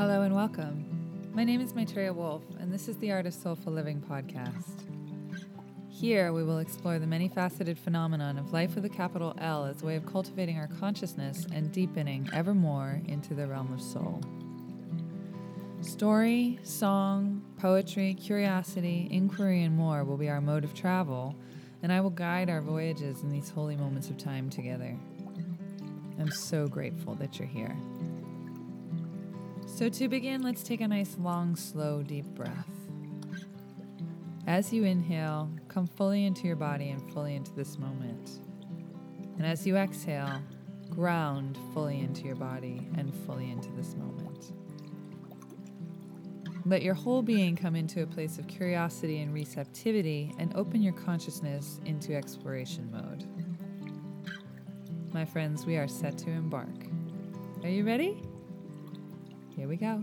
Hello 0.00 0.22
and 0.22 0.34
welcome. 0.34 1.30
My 1.34 1.44
name 1.44 1.60
is 1.60 1.74
Maitreya 1.74 2.14
Wolf, 2.14 2.42
and 2.58 2.72
this 2.72 2.88
is 2.88 2.96
the 2.96 3.12
Art 3.12 3.26
of 3.26 3.34
Soulful 3.34 3.74
Living 3.74 4.00
podcast. 4.00 4.86
Here, 5.90 6.32
we 6.32 6.42
will 6.42 6.58
explore 6.58 6.98
the 6.98 7.06
many 7.06 7.28
faceted 7.28 7.78
phenomenon 7.78 8.38
of 8.38 8.50
life 8.50 8.74
with 8.74 8.86
a 8.86 8.88
capital 8.88 9.34
L 9.36 9.66
as 9.66 9.82
a 9.82 9.84
way 9.84 9.96
of 9.96 10.06
cultivating 10.06 10.58
our 10.58 10.68
consciousness 10.80 11.46
and 11.52 11.70
deepening 11.70 12.30
ever 12.32 12.54
more 12.54 13.02
into 13.08 13.34
the 13.34 13.46
realm 13.46 13.74
of 13.74 13.82
soul. 13.82 14.22
Story, 15.82 16.58
song, 16.62 17.44
poetry, 17.58 18.14
curiosity, 18.14 19.06
inquiry, 19.10 19.64
and 19.64 19.76
more 19.76 20.04
will 20.04 20.16
be 20.16 20.30
our 20.30 20.40
mode 20.40 20.64
of 20.64 20.72
travel, 20.72 21.36
and 21.82 21.92
I 21.92 22.00
will 22.00 22.08
guide 22.08 22.48
our 22.48 22.62
voyages 22.62 23.22
in 23.22 23.28
these 23.28 23.50
holy 23.50 23.76
moments 23.76 24.08
of 24.08 24.16
time 24.16 24.48
together. 24.48 24.96
I'm 26.18 26.30
so 26.30 26.68
grateful 26.68 27.16
that 27.16 27.38
you're 27.38 27.46
here. 27.46 27.76
So, 29.80 29.88
to 29.88 30.08
begin, 30.08 30.42
let's 30.42 30.62
take 30.62 30.82
a 30.82 30.88
nice, 30.88 31.16
long, 31.18 31.56
slow, 31.56 32.02
deep 32.02 32.26
breath. 32.26 32.68
As 34.46 34.74
you 34.74 34.84
inhale, 34.84 35.50
come 35.68 35.86
fully 35.86 36.26
into 36.26 36.46
your 36.46 36.56
body 36.56 36.90
and 36.90 37.10
fully 37.14 37.34
into 37.34 37.50
this 37.54 37.78
moment. 37.78 38.40
And 39.38 39.46
as 39.46 39.66
you 39.66 39.78
exhale, 39.78 40.42
ground 40.90 41.56
fully 41.72 42.00
into 42.00 42.26
your 42.26 42.34
body 42.34 42.90
and 42.98 43.14
fully 43.24 43.50
into 43.50 43.70
this 43.70 43.94
moment. 43.94 44.52
Let 46.66 46.82
your 46.82 46.92
whole 46.92 47.22
being 47.22 47.56
come 47.56 47.74
into 47.74 48.02
a 48.02 48.06
place 48.06 48.36
of 48.36 48.46
curiosity 48.48 49.22
and 49.22 49.32
receptivity 49.32 50.34
and 50.38 50.54
open 50.56 50.82
your 50.82 50.92
consciousness 50.92 51.80
into 51.86 52.14
exploration 52.14 52.90
mode. 52.92 53.24
My 55.14 55.24
friends, 55.24 55.64
we 55.64 55.78
are 55.78 55.88
set 55.88 56.18
to 56.18 56.30
embark. 56.30 56.68
Are 57.62 57.70
you 57.70 57.86
ready? 57.86 58.22
Here 59.60 59.68
we 59.68 59.76
go. 59.76 60.02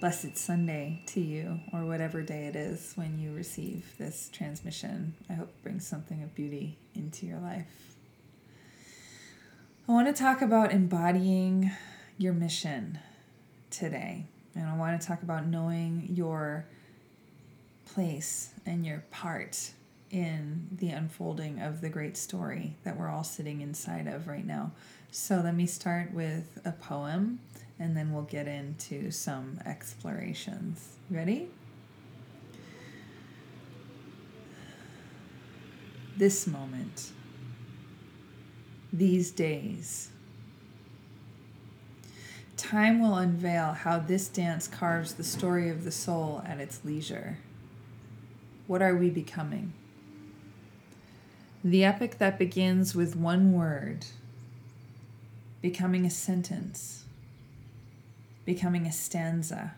Blessed 0.00 0.38
Sunday 0.38 1.02
to 1.08 1.20
you, 1.20 1.60
or 1.70 1.84
whatever 1.84 2.22
day 2.22 2.46
it 2.46 2.56
is 2.56 2.94
when 2.94 3.18
you 3.18 3.34
receive 3.34 3.94
this 3.98 4.30
transmission. 4.32 5.12
I 5.28 5.34
hope 5.34 5.50
it 5.50 5.62
brings 5.62 5.86
something 5.86 6.22
of 6.22 6.34
beauty 6.34 6.78
into 6.94 7.26
your 7.26 7.40
life. 7.40 7.94
I 9.86 9.92
want 9.92 10.06
to 10.06 10.14
talk 10.14 10.40
about 10.40 10.72
embodying 10.72 11.70
your 12.16 12.32
mission 12.32 12.98
today. 13.68 14.24
And 14.54 14.66
I 14.66 14.78
want 14.78 14.98
to 14.98 15.06
talk 15.06 15.22
about 15.22 15.46
knowing 15.46 16.08
your 16.08 16.64
place 17.84 18.48
and 18.64 18.86
your 18.86 19.04
part 19.10 19.72
in 20.14 20.68
the 20.70 20.90
unfolding 20.90 21.60
of 21.60 21.80
the 21.80 21.88
great 21.88 22.16
story 22.16 22.76
that 22.84 22.96
we're 22.96 23.08
all 23.08 23.24
sitting 23.24 23.60
inside 23.60 24.06
of 24.06 24.28
right 24.28 24.46
now. 24.46 24.70
So 25.10 25.40
let 25.42 25.56
me 25.56 25.66
start 25.66 26.14
with 26.14 26.60
a 26.64 26.70
poem 26.70 27.40
and 27.80 27.96
then 27.96 28.12
we'll 28.12 28.22
get 28.22 28.46
into 28.46 29.10
some 29.10 29.58
explorations. 29.66 30.98
Ready? 31.10 31.48
This 36.16 36.46
moment, 36.46 37.10
these 38.92 39.32
days. 39.32 40.10
Time 42.56 43.00
will 43.00 43.16
unveil 43.16 43.72
how 43.72 43.98
this 43.98 44.28
dance 44.28 44.68
carves 44.68 45.14
the 45.14 45.24
story 45.24 45.68
of 45.70 45.82
the 45.82 45.90
soul 45.90 46.40
at 46.46 46.60
its 46.60 46.84
leisure. 46.84 47.38
What 48.68 48.80
are 48.80 48.94
we 48.94 49.10
becoming? 49.10 49.72
The 51.66 51.82
epic 51.82 52.18
that 52.18 52.38
begins 52.38 52.94
with 52.94 53.16
one 53.16 53.54
word, 53.54 54.04
becoming 55.62 56.04
a 56.04 56.10
sentence. 56.10 57.04
Becoming 58.44 58.86
a 58.86 58.92
stanza, 58.92 59.72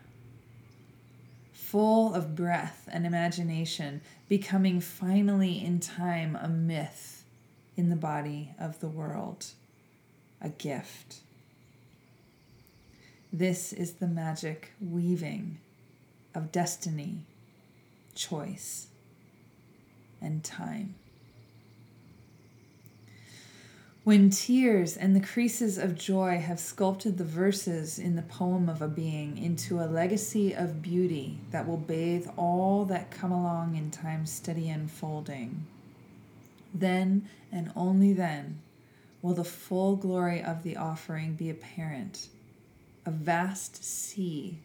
full 1.53 2.13
of 2.13 2.35
breath 2.35 2.89
and 2.91 3.05
imagination, 3.05 4.01
becoming 4.27 4.81
finally 4.81 5.63
in 5.63 5.79
time 5.79 6.35
a 6.35 6.49
myth 6.49 7.23
in 7.77 7.89
the 7.89 7.95
body 7.95 8.53
of 8.59 8.81
the 8.81 8.89
world, 8.89 9.45
a 10.41 10.49
gift. 10.49 11.21
This 13.31 13.71
is 13.71 13.93
the 13.93 14.07
magic 14.07 14.73
weaving 14.81 15.59
of 16.35 16.51
destiny, 16.51 17.19
choice, 18.13 18.87
and 20.19 20.43
time. 20.43 20.95
When 24.07 24.29
tears 24.29 24.95
and 24.95 25.13
the 25.13 25.19
creases 25.19 25.77
of 25.77 25.97
joy 25.97 26.39
have 26.39 26.61
sculpted 26.61 27.17
the 27.17 27.25
verses 27.25 27.99
in 27.99 28.15
the 28.15 28.21
poem 28.21 28.69
of 28.69 28.81
a 28.81 28.87
being 28.87 29.37
into 29.37 29.81
a 29.81 29.91
legacy 29.91 30.53
of 30.53 30.81
beauty 30.81 31.39
that 31.51 31.67
will 31.67 31.75
bathe 31.75 32.25
all 32.37 32.85
that 32.85 33.11
come 33.11 33.33
along 33.33 33.75
in 33.75 33.91
time's 33.91 34.31
steady 34.31 34.69
unfolding, 34.69 35.65
then 36.73 37.27
and 37.51 37.69
only 37.75 38.13
then 38.13 38.59
will 39.21 39.33
the 39.33 39.43
full 39.43 39.97
glory 39.97 40.41
of 40.41 40.63
the 40.63 40.77
offering 40.77 41.33
be 41.33 41.49
apparent 41.49 42.29
a 43.05 43.11
vast 43.11 43.83
sea 43.83 44.57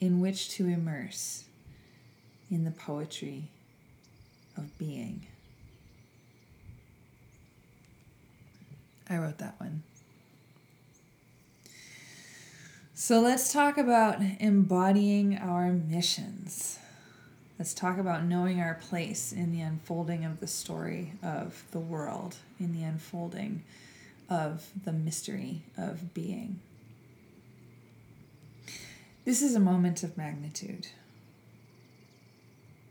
in 0.00 0.20
which 0.20 0.48
to 0.50 0.68
immerse 0.68 1.42
in 2.52 2.62
the 2.62 2.70
poetry 2.70 3.48
of 4.56 4.78
being. 4.78 5.26
I 9.10 9.18
wrote 9.18 9.38
that 9.38 9.58
one. 9.58 9.82
So 12.94 13.20
let's 13.20 13.52
talk 13.52 13.76
about 13.76 14.20
embodying 14.38 15.36
our 15.36 15.72
missions. 15.72 16.78
Let's 17.58 17.74
talk 17.74 17.98
about 17.98 18.24
knowing 18.24 18.60
our 18.60 18.74
place 18.74 19.32
in 19.32 19.52
the 19.52 19.62
unfolding 19.62 20.24
of 20.24 20.38
the 20.38 20.46
story 20.46 21.14
of 21.22 21.64
the 21.72 21.80
world, 21.80 22.36
in 22.60 22.72
the 22.72 22.84
unfolding 22.84 23.64
of 24.28 24.68
the 24.84 24.92
mystery 24.92 25.62
of 25.76 26.14
being. 26.14 26.60
This 29.24 29.42
is 29.42 29.54
a 29.54 29.60
moment 29.60 30.02
of 30.02 30.16
magnitude. 30.16 30.86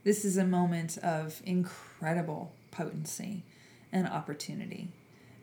This 0.04 0.26
is 0.26 0.38
a 0.38 0.46
moment 0.46 0.98
of 0.98 1.42
incredible 1.46 2.52
potency 2.72 3.44
and 3.92 4.08
opportunity. 4.08 4.90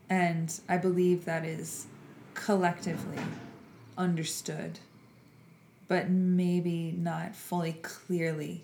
And 0.09 0.59
I 0.69 0.77
believe 0.77 1.25
that 1.25 1.45
is 1.45 1.87
collectively 2.35 3.23
understood, 3.99 4.79
but 5.89 6.09
maybe 6.09 6.93
not 6.97 7.35
fully 7.35 7.73
clearly 7.73 8.63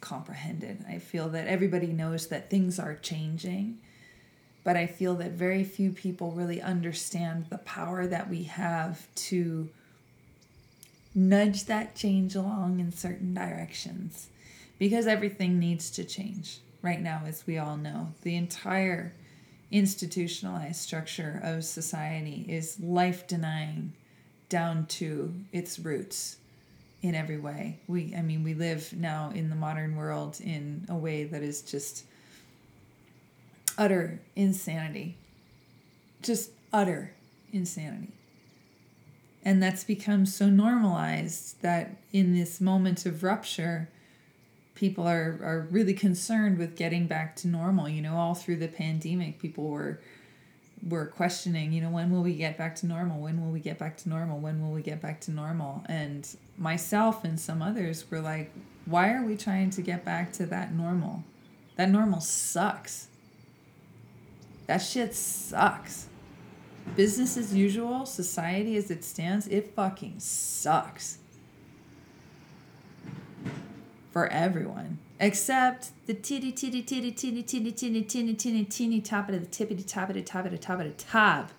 comprehended. 0.00 0.84
I 0.88 0.98
feel 0.98 1.28
that 1.30 1.48
everybody 1.48 1.88
knows 1.88 2.28
that 2.28 2.50
things 2.50 2.78
are 2.78 2.94
changing, 2.94 3.78
but 4.62 4.76
I 4.76 4.86
feel 4.86 5.14
that 5.16 5.32
very 5.32 5.64
few 5.64 5.90
people 5.90 6.30
really 6.30 6.60
understand 6.62 7.46
the 7.50 7.58
power 7.58 8.06
that 8.06 8.28
we 8.28 8.44
have 8.44 9.06
to 9.14 9.70
nudge 11.14 11.64
that 11.64 11.96
change 11.96 12.36
along 12.36 12.78
in 12.78 12.92
certain 12.92 13.34
directions 13.34 14.28
because 14.78 15.06
everything 15.06 15.58
needs 15.58 15.90
to 15.90 16.04
change 16.04 16.58
right 16.82 17.00
now, 17.00 17.22
as 17.26 17.46
we 17.46 17.58
all 17.58 17.76
know. 17.76 18.12
The 18.22 18.36
entire 18.36 19.12
institutionalized 19.70 20.80
structure 20.80 21.40
of 21.42 21.64
society 21.64 22.46
is 22.48 22.80
life 22.80 23.26
denying 23.26 23.92
down 24.48 24.86
to 24.86 25.34
its 25.52 25.78
roots 25.78 26.38
in 27.02 27.14
every 27.14 27.38
way. 27.38 27.78
We 27.86 28.14
I 28.16 28.22
mean 28.22 28.42
we 28.42 28.54
live 28.54 28.92
now 28.92 29.30
in 29.34 29.50
the 29.50 29.56
modern 29.56 29.96
world 29.96 30.40
in 30.40 30.86
a 30.88 30.96
way 30.96 31.24
that 31.24 31.42
is 31.42 31.62
just 31.62 32.04
utter 33.76 34.20
insanity. 34.34 35.16
Just 36.22 36.50
utter 36.72 37.12
insanity. 37.52 38.12
And 39.44 39.62
that's 39.62 39.84
become 39.84 40.26
so 40.26 40.50
normalized 40.50 41.62
that 41.62 41.96
in 42.12 42.34
this 42.34 42.60
moment 42.60 43.06
of 43.06 43.22
rupture, 43.22 43.88
people 44.78 45.06
are, 45.06 45.40
are 45.42 45.66
really 45.70 45.92
concerned 45.92 46.56
with 46.56 46.76
getting 46.76 47.06
back 47.06 47.34
to 47.36 47.48
normal. 47.48 47.88
You 47.88 48.00
know, 48.00 48.16
all 48.16 48.34
through 48.34 48.56
the 48.56 48.68
pandemic, 48.68 49.40
people 49.40 49.68
were 49.68 50.00
were 50.88 51.06
questioning, 51.06 51.72
you 51.72 51.80
know, 51.80 51.90
when 51.90 52.08
will 52.12 52.22
we 52.22 52.34
get 52.34 52.56
back 52.56 52.76
to 52.76 52.86
normal? 52.86 53.20
When 53.20 53.44
will 53.44 53.50
we 53.50 53.58
get 53.58 53.80
back 53.80 53.96
to 53.98 54.08
normal? 54.08 54.38
When 54.38 54.62
will 54.62 54.70
we 54.70 54.80
get 54.80 55.02
back 55.02 55.20
to 55.22 55.32
normal? 55.32 55.82
And 55.86 56.28
myself 56.56 57.24
and 57.24 57.40
some 57.40 57.60
others 57.60 58.08
were 58.08 58.20
like, 58.20 58.52
why 58.86 59.12
are 59.12 59.24
we 59.24 59.36
trying 59.36 59.70
to 59.70 59.82
get 59.82 60.04
back 60.04 60.32
to 60.34 60.46
that 60.46 60.72
normal? 60.72 61.24
That 61.74 61.90
normal 61.90 62.20
sucks. 62.20 63.08
That 64.68 64.78
shit 64.78 65.16
sucks. 65.16 66.06
Business 66.94 67.36
as 67.36 67.52
usual, 67.52 68.06
society 68.06 68.76
as 68.76 68.88
it 68.88 69.02
stands, 69.02 69.48
it 69.48 69.74
fucking 69.74 70.20
sucks. 70.20 71.18
For 74.10 74.26
everyone 74.28 74.98
except 75.20 75.90
the 76.06 76.14
titty 76.14 76.52
titty 76.52 76.82
titty 76.82 77.10
titty 77.12 77.42
titty 77.42 77.72
titty 77.72 78.02
titty 78.02 78.34
titty 78.34 78.64
teeny 78.64 79.00
top 79.00 79.28
of 79.28 79.40
the 79.40 79.46
tippity 79.46 79.86
top 79.86 80.08
of 80.08 80.14
the 80.14 80.22
top 80.22 80.44
of 80.44 80.52
the 80.52 80.58
top 80.58 80.78
of 80.78 80.84
the 80.86 80.92
top 80.92 81.50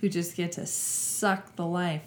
who 0.00 0.08
just 0.08 0.36
get 0.36 0.52
to 0.52 0.66
suck 0.66 1.56
the 1.56 1.66
life 1.66 2.02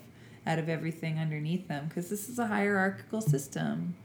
out 0.46 0.60
of 0.60 0.70
everything 0.70 1.20
underneath 1.20 1.68
them 1.68 1.88
because 1.88 2.10
this 2.10 2.30
is 2.30 2.40
a 2.40 2.48
hierarchical 2.48 3.22
system. 3.22 3.96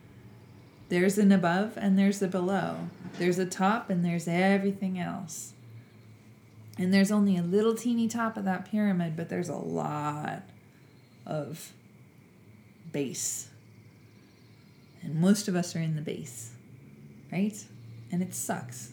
There's 0.89 1.17
an 1.17 1.33
above 1.33 1.75
and 1.77 1.99
there's 1.99 2.21
a 2.21 2.29
below. 2.29 2.89
There's 3.19 3.39
a 3.39 3.47
top 3.47 3.91
and 3.91 4.05
there's 4.05 4.29
everything 4.29 4.99
else. 4.99 5.53
And 6.79 6.93
there's 6.93 7.11
only 7.11 7.37
a 7.37 7.43
little 7.43 7.75
teeny 7.75 8.09
top 8.09 8.37
of 8.37 8.45
that 8.45 8.71
pyramid 8.71 9.17
but 9.17 9.29
there's 9.29 9.49
a 9.49 9.57
lot 9.57 10.43
of 11.27 11.73
base 12.93 13.49
and 15.05 15.15
most 15.15 15.49
of 15.49 15.55
us 15.55 15.77
are 15.77 15.81
in 15.81 15.97
the 15.97 16.03
base, 16.03 16.53
right? 17.31 17.65
And 18.11 18.23
it 18.23 18.35
sucks. 18.35 18.93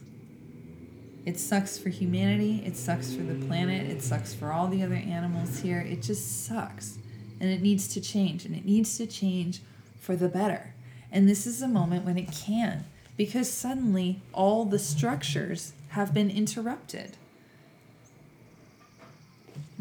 It 1.25 1.39
sucks 1.39 1.77
for 1.77 1.89
humanity, 1.89 2.63
it 2.65 2.75
sucks 2.75 3.13
for 3.13 3.21
the 3.21 3.45
planet, 3.45 3.89
it 3.89 4.01
sucks 4.01 4.33
for 4.33 4.51
all 4.51 4.67
the 4.67 4.83
other 4.83 4.95
animals 4.95 5.59
here. 5.59 5.79
It 5.79 6.01
just 6.01 6.45
sucks. 6.45 6.97
And 7.39 7.49
it 7.49 7.61
needs 7.61 7.87
to 7.89 8.01
change, 8.01 8.45
and 8.45 8.55
it 8.55 8.65
needs 8.65 8.97
to 8.97 9.07
change 9.07 9.61
for 9.99 10.15
the 10.15 10.29
better. 10.29 10.73
And 11.11 11.29
this 11.29 11.45
is 11.45 11.61
a 11.61 11.67
moment 11.67 12.05
when 12.05 12.17
it 12.17 12.31
can, 12.31 12.85
because 13.17 13.51
suddenly 13.51 14.21
all 14.33 14.65
the 14.65 14.79
structures 14.79 15.73
have 15.89 16.13
been 16.13 16.29
interrupted 16.29 17.17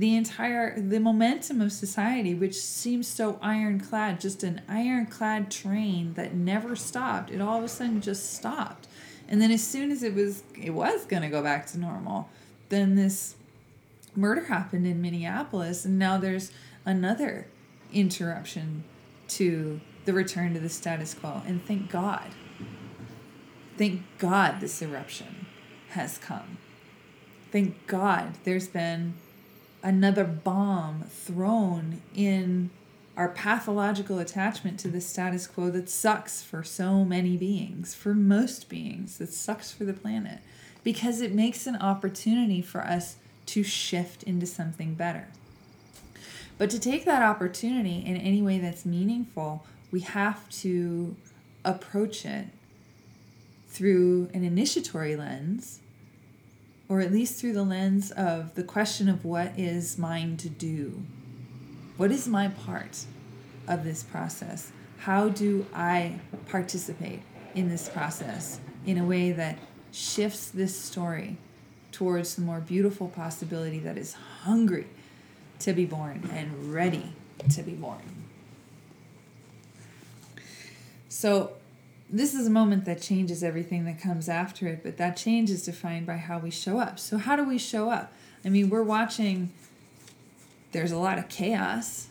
the 0.01 0.17
entire 0.17 0.81
the 0.81 0.99
momentum 0.99 1.61
of 1.61 1.71
society 1.71 2.33
which 2.33 2.55
seems 2.55 3.07
so 3.07 3.39
ironclad 3.43 4.19
just 4.19 4.43
an 4.43 4.63
ironclad 4.67 5.51
train 5.51 6.15
that 6.15 6.35
never 6.35 6.75
stopped. 6.75 7.31
It 7.31 7.39
all 7.39 7.59
of 7.59 7.65
a 7.65 7.69
sudden 7.69 8.01
just 8.01 8.33
stopped. 8.33 8.89
And 9.29 9.43
then 9.43 9.51
as 9.51 9.63
soon 9.63 9.91
as 9.91 10.03
it 10.03 10.15
was 10.15 10.43
it 10.59 10.71
was 10.71 11.05
going 11.05 11.23
to 11.23 11.29
go 11.29 11.43
back 11.43 11.67
to 11.69 11.79
normal 11.79 12.31
then 12.71 12.95
this 12.95 13.35
murder 14.17 14.47
happened 14.47 14.87
in 14.87 15.03
minneapolis 15.03 15.85
and 15.85 15.99
now 15.99 16.17
there's 16.17 16.51
another 16.87 17.47
interruption 17.93 18.85
to 19.29 19.83
the 20.07 20.15
return 20.15 20.55
to 20.55 20.61
the 20.61 20.71
status 20.71 21.13
quo. 21.13 21.43
And 21.47 21.63
thank 21.67 21.91
god 21.91 22.29
thank 23.77 24.01
god 24.17 24.61
this 24.61 24.81
eruption 24.81 25.45
has 25.91 26.17
come. 26.17 26.57
Thank 27.53 27.87
god 27.87 28.39
there's 28.45 28.69
been 28.69 29.13
another 29.83 30.25
bomb 30.25 31.05
thrown 31.09 32.01
in 32.15 32.71
our 33.17 33.29
pathological 33.29 34.19
attachment 34.19 34.79
to 34.81 34.89
the 34.89 35.01
status 35.01 35.47
quo 35.47 35.71
that 35.71 35.89
sucks 35.89 36.43
for 36.43 36.63
so 36.63 37.05
many 37.05 37.37
beings, 37.37 37.95
for 37.95 38.15
most 38.15 38.69
beings, 38.69 39.19
that 39.19 39.33
sucks 39.33 39.73
for 39.73 39.85
the 39.85 39.93
planet, 39.93 40.39
because 40.83 41.21
it 41.21 41.35
makes 41.35 41.67
an 41.67 41.77
opportunity 41.77 42.63
for 42.63 42.81
us 42.81 43.17
to 43.47 43.63
shift 43.63 44.23
into 44.23 44.47
something 44.47 44.95
better. 44.95 45.29
But 46.57 46.71
to 46.71 46.79
take 46.79 47.05
that 47.05 47.23
opportunity 47.23 48.05
in 48.05 48.17
any 48.17 48.43
way 48.43 48.59
that's 48.59 48.85
meaningful, 48.87 49.67
we 49.91 50.01
have 50.01 50.49
to 50.61 51.17
approach 51.65 52.25
it 52.25 52.47
through 53.69 54.31
an 54.35 54.45
initiatory 54.45 55.17
lens 55.17 55.81
or 56.91 57.01
at 57.01 57.13
least 57.13 57.41
through 57.41 57.53
the 57.53 57.63
lens 57.63 58.11
of 58.11 58.57
the 58.57 58.65
question 58.65 59.09
of 59.09 59.25
what 59.25 59.57
is 59.57 59.97
mine 59.97 60.37
to 60.37 60.49
do? 60.49 61.01
What 61.97 62.11
is 62.11 62.27
my 62.27 62.49
part 62.49 63.05
of 63.69 63.85
this 63.85 64.03
process? 64.03 64.73
How 64.99 65.29
do 65.29 65.65
I 65.73 66.19
participate 66.49 67.21
in 67.55 67.69
this 67.69 67.89
process 67.89 68.59
in 68.85 68.99
a 68.99 69.05
way 69.05 69.31
that 69.31 69.57
shifts 69.93 70.51
this 70.51 70.77
story 70.77 71.37
towards 71.93 72.35
the 72.35 72.43
more 72.43 72.59
beautiful 72.59 73.07
possibility 73.07 73.79
that 73.79 73.97
is 73.97 74.15
hungry 74.43 74.89
to 75.61 75.73
be 75.73 75.85
born 75.85 76.29
and 76.33 76.73
ready 76.73 77.13
to 77.51 77.63
be 77.63 77.73
born? 77.73 78.03
So, 81.09 81.53
this 82.13 82.35
is 82.35 82.47
a 82.47 82.51
moment 82.51 82.85
that 82.87 83.01
changes 83.01 83.45
everything 83.45 83.85
that 83.85 84.01
comes 84.01 84.29
after 84.29 84.67
it, 84.67 84.83
but 84.83 84.97
that 84.97 85.17
change 85.17 85.51
is 85.51 85.65
defined 85.65 86.07
by 86.07 86.17
how 86.17 86.39
we 86.39 86.51
show 86.51 86.79
up. 86.79 86.99
So, 86.99 87.19
how 87.19 87.37
do 87.37 87.45
we 87.45 87.59
show 87.59 87.91
up? 87.91 88.13
I 88.45 88.49
mean, 88.49 88.69
we're 88.69 88.83
watching, 88.83 89.53
there's 90.73 90.93
a 90.93 90.99
lot 90.99 91.19
of 91.19 91.29
chaos. 91.29 92.09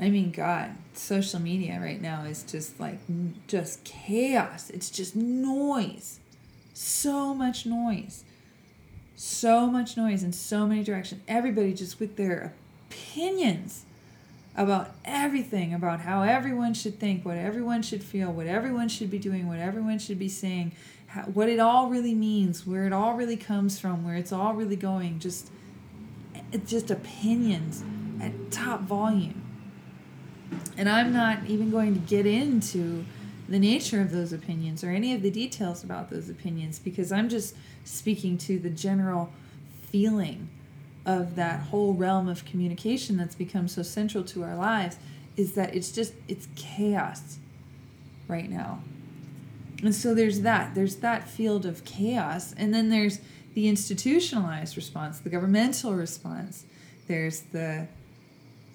I 0.00 0.10
mean, 0.10 0.30
God, 0.30 0.72
social 0.92 1.40
media 1.40 1.80
right 1.80 2.00
now 2.00 2.24
is 2.24 2.42
just 2.42 2.78
like, 2.78 2.98
just 3.46 3.82
chaos. 3.84 4.70
It's 4.70 4.90
just 4.90 5.16
noise. 5.16 6.20
So 6.74 7.34
much 7.34 7.66
noise. 7.66 8.24
So 9.16 9.66
much 9.66 9.96
noise 9.96 10.22
in 10.22 10.32
so 10.32 10.66
many 10.66 10.84
directions. 10.84 11.22
Everybody 11.26 11.72
just 11.72 11.98
with 11.98 12.16
their 12.16 12.52
opinions 12.88 13.84
about 14.58 14.90
everything 15.04 15.72
about 15.72 16.00
how 16.00 16.22
everyone 16.22 16.74
should 16.74 16.98
think, 16.98 17.24
what 17.24 17.36
everyone 17.36 17.80
should 17.80 18.02
feel, 18.02 18.32
what 18.32 18.48
everyone 18.48 18.88
should 18.88 19.08
be 19.08 19.18
doing, 19.18 19.46
what 19.46 19.60
everyone 19.60 20.00
should 20.00 20.18
be 20.18 20.28
saying, 20.28 20.72
how, 21.06 21.22
what 21.22 21.48
it 21.48 21.60
all 21.60 21.88
really 21.88 22.14
means, 22.14 22.66
where 22.66 22.84
it 22.84 22.92
all 22.92 23.14
really 23.14 23.36
comes 23.36 23.78
from, 23.78 24.04
where 24.04 24.16
it's 24.16 24.32
all 24.32 24.54
really 24.54 24.74
going. 24.74 25.20
Just 25.20 25.50
it's 26.50 26.68
just 26.68 26.90
opinions 26.90 27.84
at 28.20 28.50
top 28.50 28.80
volume. 28.80 29.42
And 30.76 30.88
I'm 30.88 31.12
not 31.12 31.46
even 31.46 31.70
going 31.70 31.94
to 31.94 32.00
get 32.00 32.26
into 32.26 33.04
the 33.48 33.60
nature 33.60 34.00
of 34.00 34.10
those 34.10 34.32
opinions 34.32 34.82
or 34.82 34.90
any 34.90 35.14
of 35.14 35.22
the 35.22 35.30
details 35.30 35.84
about 35.84 36.10
those 36.10 36.28
opinions 36.28 36.80
because 36.80 37.12
I'm 37.12 37.28
just 37.28 37.54
speaking 37.84 38.36
to 38.38 38.58
the 38.58 38.70
general 38.70 39.32
feeling 39.82 40.48
of 41.06 41.36
that 41.36 41.60
whole 41.60 41.94
realm 41.94 42.28
of 42.28 42.44
communication 42.44 43.16
that's 43.16 43.34
become 43.34 43.68
so 43.68 43.82
central 43.82 44.24
to 44.24 44.42
our 44.42 44.56
lives 44.56 44.96
is 45.36 45.54
that 45.54 45.74
it's 45.74 45.92
just 45.92 46.14
it's 46.26 46.48
chaos 46.56 47.38
right 48.26 48.50
now. 48.50 48.82
And 49.82 49.94
so 49.94 50.14
there's 50.14 50.40
that 50.40 50.74
there's 50.74 50.96
that 50.96 51.28
field 51.28 51.64
of 51.64 51.84
chaos 51.84 52.52
and 52.56 52.74
then 52.74 52.90
there's 52.90 53.20
the 53.54 53.68
institutionalized 53.68 54.76
response 54.76 55.18
the 55.18 55.30
governmental 55.30 55.94
response 55.94 56.64
there's 57.08 57.40
the 57.40 57.88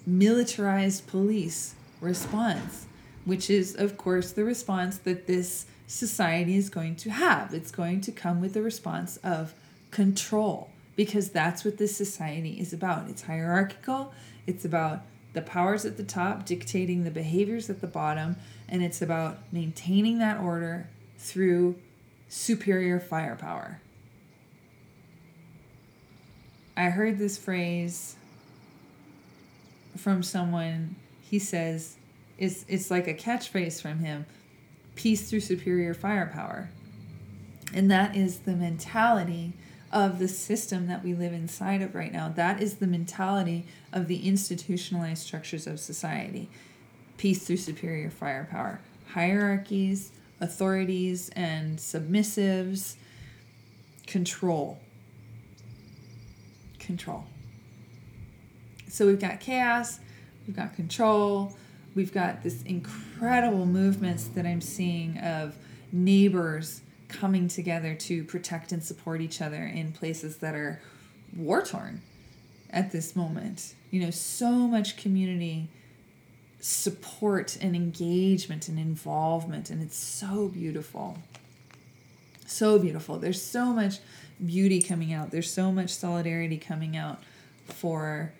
militarized 0.04 1.06
police 1.06 1.74
response 2.00 2.86
which 3.24 3.48
is 3.48 3.74
of 3.76 3.96
course 3.96 4.32
the 4.32 4.44
response 4.44 4.98
that 4.98 5.26
this 5.26 5.66
society 5.86 6.56
is 6.56 6.70
going 6.70 6.96
to 6.96 7.10
have. 7.10 7.52
It's 7.54 7.70
going 7.70 8.00
to 8.02 8.12
come 8.12 8.40
with 8.40 8.54
the 8.54 8.62
response 8.62 9.16
of 9.18 9.54
control 9.90 10.70
because 10.96 11.30
that's 11.30 11.64
what 11.64 11.78
this 11.78 11.96
society 11.96 12.60
is 12.60 12.72
about. 12.72 13.08
It's 13.08 13.22
hierarchical, 13.22 14.12
it's 14.46 14.64
about 14.64 15.02
the 15.32 15.42
powers 15.42 15.84
at 15.84 15.96
the 15.96 16.04
top 16.04 16.46
dictating 16.46 17.04
the 17.04 17.10
behaviors 17.10 17.68
at 17.68 17.80
the 17.80 17.86
bottom, 17.86 18.36
and 18.68 18.82
it's 18.82 19.02
about 19.02 19.38
maintaining 19.52 20.18
that 20.18 20.38
order 20.38 20.88
through 21.18 21.76
superior 22.28 23.00
firepower. 23.00 23.80
I 26.76 26.90
heard 26.90 27.18
this 27.18 27.38
phrase 27.38 28.16
from 29.96 30.22
someone. 30.22 30.96
He 31.20 31.38
says 31.38 31.96
it's 32.38 32.64
it's 32.68 32.90
like 32.90 33.06
a 33.06 33.14
catchphrase 33.14 33.80
from 33.80 34.00
him, 34.00 34.26
peace 34.96 35.28
through 35.28 35.40
superior 35.40 35.94
firepower. 35.94 36.70
And 37.72 37.90
that 37.90 38.16
is 38.16 38.40
the 38.40 38.54
mentality 38.54 39.52
of 39.94 40.18
the 40.18 40.26
system 40.26 40.88
that 40.88 41.04
we 41.04 41.14
live 41.14 41.32
inside 41.32 41.80
of 41.80 41.94
right 41.94 42.12
now. 42.12 42.28
That 42.28 42.60
is 42.60 42.74
the 42.74 42.86
mentality 42.88 43.64
of 43.92 44.08
the 44.08 44.26
institutionalized 44.26 45.22
structures 45.22 45.68
of 45.68 45.78
society. 45.78 46.50
Peace 47.16 47.46
through 47.46 47.58
superior 47.58 48.10
firepower. 48.10 48.80
Hierarchies, 49.12 50.10
authorities, 50.40 51.30
and 51.36 51.78
submissives. 51.78 52.96
Control. 54.08 54.80
Control. 56.80 57.24
So 58.88 59.06
we've 59.06 59.20
got 59.20 59.38
chaos, 59.38 60.00
we've 60.46 60.56
got 60.56 60.74
control, 60.74 61.56
we've 61.94 62.12
got 62.12 62.42
this 62.42 62.62
incredible 62.62 63.64
movements 63.64 64.24
that 64.34 64.44
I'm 64.44 64.60
seeing 64.60 65.18
of 65.18 65.56
neighbors 65.92 66.80
coming 67.08 67.48
together 67.48 67.94
to 67.94 68.24
protect 68.24 68.72
and 68.72 68.82
support 68.82 69.20
each 69.20 69.40
other 69.40 69.64
in 69.64 69.92
places 69.92 70.38
that 70.38 70.54
are 70.54 70.80
war 71.36 71.62
torn 71.62 72.00
at 72.70 72.92
this 72.92 73.14
moment. 73.14 73.74
You 73.90 74.00
know, 74.00 74.10
so 74.10 74.50
much 74.50 74.96
community 74.96 75.68
support 76.60 77.58
and 77.60 77.76
engagement 77.76 78.68
and 78.68 78.78
involvement, 78.78 79.68
and 79.68 79.82
it's 79.82 79.98
so 79.98 80.48
beautiful. 80.48 81.18
So 82.46 82.78
beautiful. 82.78 83.18
There's 83.18 83.42
so 83.42 83.66
much 83.66 83.98
beauty 84.44 84.80
coming 84.80 85.12
out, 85.12 85.30
there's 85.30 85.50
so 85.50 85.70
much 85.70 85.90
solidarity 85.90 86.56
coming 86.56 86.96
out 86.96 87.22
for 87.64 88.32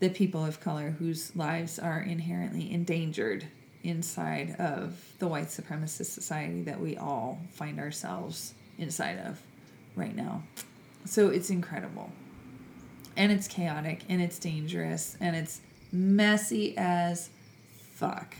the 0.00 0.08
people 0.08 0.44
of 0.44 0.60
color 0.60 0.90
whose 0.98 1.34
lives 1.36 1.78
are 1.78 2.00
inherently 2.00 2.72
endangered 2.72 3.46
inside 3.84 4.56
of 4.58 4.96
the 5.18 5.26
white 5.26 5.48
supremacist 5.48 6.06
society 6.06 6.62
that 6.62 6.80
we 6.80 6.96
all 6.96 7.40
find 7.52 7.78
ourselves 7.78 8.54
inside 8.78 9.18
of 9.18 9.40
right 9.96 10.14
now. 10.14 10.42
So 11.04 11.28
it's 11.28 11.50
incredible. 11.50 12.10
And 13.16 13.30
it's 13.30 13.48
chaotic 13.48 14.00
and 14.08 14.22
it's 14.22 14.38
dangerous 14.38 15.16
and 15.20 15.36
it's 15.36 15.60
messy 15.92 16.76
as 16.76 17.30
fuck. 17.94 18.34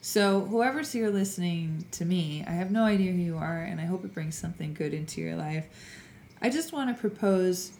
So, 0.00 0.42
whoever's 0.42 0.92
here 0.92 1.10
listening 1.10 1.84
to 1.90 2.04
me, 2.04 2.44
I 2.46 2.52
have 2.52 2.70
no 2.70 2.84
idea 2.84 3.10
who 3.10 3.18
you 3.18 3.36
are, 3.38 3.62
and 3.62 3.80
I 3.80 3.86
hope 3.86 4.04
it 4.04 4.14
brings 4.14 4.38
something 4.38 4.72
good 4.72 4.94
into 4.94 5.20
your 5.20 5.34
life. 5.34 5.66
I 6.40 6.48
just 6.48 6.72
want 6.72 6.94
to 6.94 7.00
propose 7.00 7.72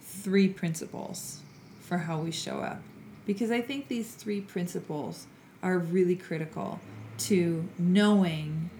three 0.00 0.46
principles 0.46 1.40
for 1.80 1.98
how 1.98 2.20
we 2.20 2.30
show 2.30 2.60
up 2.60 2.80
because 3.26 3.50
I 3.50 3.60
think 3.60 3.88
these 3.88 4.12
three 4.12 4.40
principles 4.40 5.26
are 5.64 5.78
really 5.78 6.14
critical 6.14 6.78
to 7.16 7.66
knowing 7.78 8.70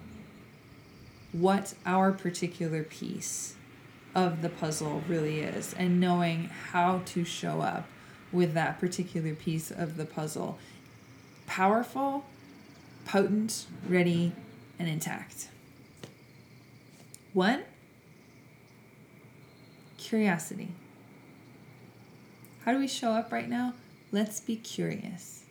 what 1.33 1.75
our 1.85 2.12
particular 2.12 2.85
piece 2.85 3.55
of 4.14 4.43
the 4.43 4.49
puzzle 4.49 5.03
really 5.09 5.41
is 5.41 5.75
and 5.75 5.99
knowing 5.99 6.45
how 6.73 7.00
to 7.07 7.25
show 7.25 7.62
up 7.62 7.88
with 8.31 8.53
that 8.55 8.79
particular 8.79 9.35
piece 9.35 9.71
of 9.71 9.97
the 9.97 10.05
puzzle. 10.05 10.59
Powerful, 11.47 12.25
potent, 13.07 13.67
ready, 13.88 14.33
and 14.79 14.88
intact. 14.88 15.49
One, 17.33 17.62
curiosity. 19.97 20.69
How 22.64 22.73
do 22.73 22.79
we 22.79 22.88
show 22.88 23.11
up 23.11 23.33
right 23.33 23.49
now? 23.49 23.75
Let's 24.12 24.41
be 24.41 24.57
curious. 24.57 25.44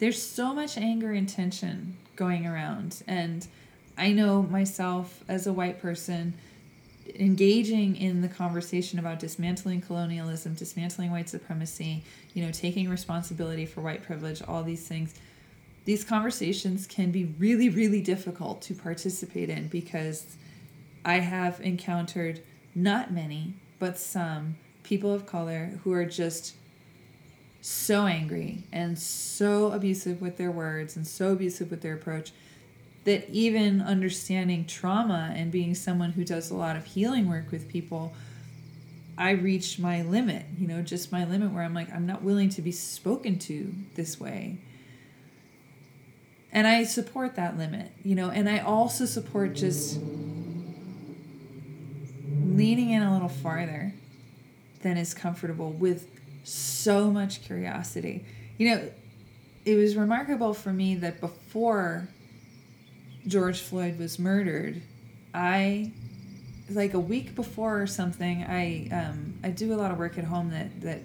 There's 0.00 0.20
so 0.20 0.54
much 0.54 0.78
anger 0.78 1.12
and 1.12 1.28
tension 1.28 1.98
going 2.16 2.46
around, 2.46 3.02
and 3.06 3.46
I 3.98 4.12
know 4.12 4.42
myself 4.42 5.22
as 5.28 5.46
a 5.46 5.52
white 5.52 5.78
person 5.80 6.32
engaging 7.14 7.96
in 7.96 8.22
the 8.22 8.28
conversation 8.28 8.98
about 8.98 9.18
dismantling 9.18 9.82
colonialism, 9.82 10.54
dismantling 10.54 11.10
white 11.10 11.28
supremacy, 11.28 12.02
you 12.32 12.42
know, 12.42 12.50
taking 12.50 12.88
responsibility 12.88 13.66
for 13.66 13.82
white 13.82 14.02
privilege, 14.02 14.40
all 14.48 14.62
these 14.62 14.88
things. 14.88 15.14
These 15.84 16.04
conversations 16.04 16.86
can 16.86 17.10
be 17.10 17.26
really, 17.38 17.68
really 17.68 18.00
difficult 18.00 18.62
to 18.62 18.74
participate 18.74 19.50
in 19.50 19.68
because 19.68 20.24
I 21.04 21.16
have 21.16 21.60
encountered 21.60 22.40
not 22.74 23.12
many, 23.12 23.52
but 23.78 23.98
some 23.98 24.56
people 24.82 25.12
of 25.12 25.26
color 25.26 25.78
who 25.84 25.92
are 25.92 26.06
just 26.06 26.54
so 27.60 28.06
angry 28.06 28.64
and 28.72 28.98
so 28.98 29.72
abusive 29.72 30.20
with 30.20 30.36
their 30.36 30.50
words 30.50 30.96
and 30.96 31.06
so 31.06 31.32
abusive 31.32 31.70
with 31.70 31.82
their 31.82 31.94
approach 31.94 32.32
that 33.04 33.28
even 33.30 33.80
understanding 33.80 34.66
trauma 34.66 35.32
and 35.34 35.50
being 35.50 35.74
someone 35.74 36.12
who 36.12 36.24
does 36.24 36.50
a 36.50 36.54
lot 36.54 36.76
of 36.76 36.84
healing 36.84 37.28
work 37.28 37.50
with 37.50 37.68
people, 37.68 38.12
I 39.16 39.30
reached 39.32 39.78
my 39.78 40.02
limit, 40.02 40.44
you 40.58 40.66
know, 40.66 40.82
just 40.82 41.10
my 41.10 41.24
limit 41.24 41.52
where 41.52 41.62
I'm 41.62 41.74
like, 41.74 41.92
I'm 41.92 42.06
not 42.06 42.22
willing 42.22 42.50
to 42.50 42.62
be 42.62 42.72
spoken 42.72 43.38
to 43.40 43.72
this 43.94 44.20
way. 44.20 44.58
And 46.52 46.66
I 46.66 46.84
support 46.84 47.36
that 47.36 47.56
limit, 47.56 47.92
you 48.02 48.14
know, 48.14 48.30
and 48.30 48.48
I 48.48 48.58
also 48.58 49.06
support 49.06 49.54
just 49.54 50.00
leaning 52.44 52.90
in 52.90 53.02
a 53.02 53.12
little 53.12 53.28
farther 53.28 53.94
than 54.82 54.96
is 54.96 55.14
comfortable 55.14 55.70
with 55.70 56.19
so 56.44 57.10
much 57.10 57.42
curiosity. 57.42 58.24
You 58.58 58.70
know, 58.70 58.90
it 59.64 59.76
was 59.76 59.96
remarkable 59.96 60.54
for 60.54 60.72
me 60.72 60.94
that 60.96 61.20
before 61.20 62.08
George 63.26 63.60
Floyd 63.60 63.98
was 63.98 64.18
murdered, 64.18 64.82
I 65.34 65.92
like 66.70 66.94
a 66.94 67.00
week 67.00 67.34
before 67.34 67.80
or 67.80 67.86
something, 67.86 68.44
I 68.44 68.88
um, 68.92 69.34
I 69.42 69.50
do 69.50 69.72
a 69.74 69.76
lot 69.76 69.90
of 69.90 69.98
work 69.98 70.18
at 70.18 70.24
home 70.24 70.50
that 70.50 70.80
that 70.82 71.00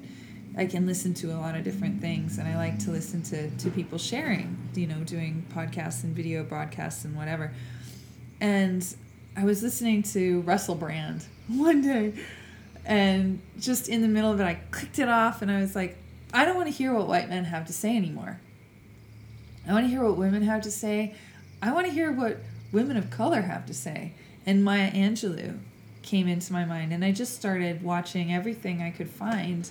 I 0.57 0.65
can 0.65 0.85
listen 0.85 1.13
to 1.15 1.31
a 1.33 1.37
lot 1.37 1.55
of 1.55 1.63
different 1.63 2.01
things, 2.01 2.37
and 2.37 2.47
I 2.47 2.55
like 2.55 2.79
to 2.79 2.91
listen 2.91 3.21
to 3.23 3.49
to 3.49 3.69
people 3.71 3.97
sharing, 3.97 4.57
you 4.75 4.87
know, 4.87 5.03
doing 5.03 5.45
podcasts 5.53 6.03
and 6.03 6.15
video 6.15 6.43
broadcasts 6.43 7.05
and 7.05 7.15
whatever. 7.15 7.51
And 8.39 8.85
I 9.35 9.43
was 9.43 9.63
listening 9.63 10.03
to 10.03 10.41
Russell 10.41 10.75
Brand 10.75 11.25
one 11.47 11.81
day, 11.81 12.13
and 12.85 13.41
just 13.59 13.89
in 13.89 14.01
the 14.01 14.07
middle 14.07 14.31
of 14.31 14.39
it, 14.39 14.43
I 14.43 14.55
clicked 14.71 14.99
it 14.99 15.09
off, 15.09 15.41
and 15.41 15.51
I 15.51 15.59
was 15.59 15.75
like, 15.75 15.97
I 16.33 16.45
don't 16.45 16.55
want 16.55 16.67
to 16.67 16.73
hear 16.73 16.93
what 16.93 17.07
white 17.07 17.29
men 17.29 17.45
have 17.45 17.65
to 17.67 17.73
say 17.73 17.95
anymore. 17.95 18.39
I 19.67 19.73
want 19.73 19.85
to 19.85 19.89
hear 19.89 20.03
what 20.03 20.17
women 20.17 20.43
have 20.43 20.61
to 20.63 20.71
say. 20.71 21.15
I 21.61 21.71
want 21.71 21.87
to 21.87 21.91
hear 21.91 22.11
what 22.11 22.37
women 22.71 22.97
of 22.97 23.09
color 23.09 23.41
have 23.41 23.65
to 23.67 23.73
say. 23.73 24.13
And 24.45 24.63
Maya 24.63 24.91
Angelou 24.91 25.57
came 26.03 26.27
into 26.27 26.53
my 26.53 26.65
mind, 26.65 26.93
and 26.93 27.03
I 27.03 27.11
just 27.11 27.35
started 27.35 27.81
watching 27.81 28.31
everything 28.31 28.81
I 28.81 28.91
could 28.91 29.09
find 29.09 29.69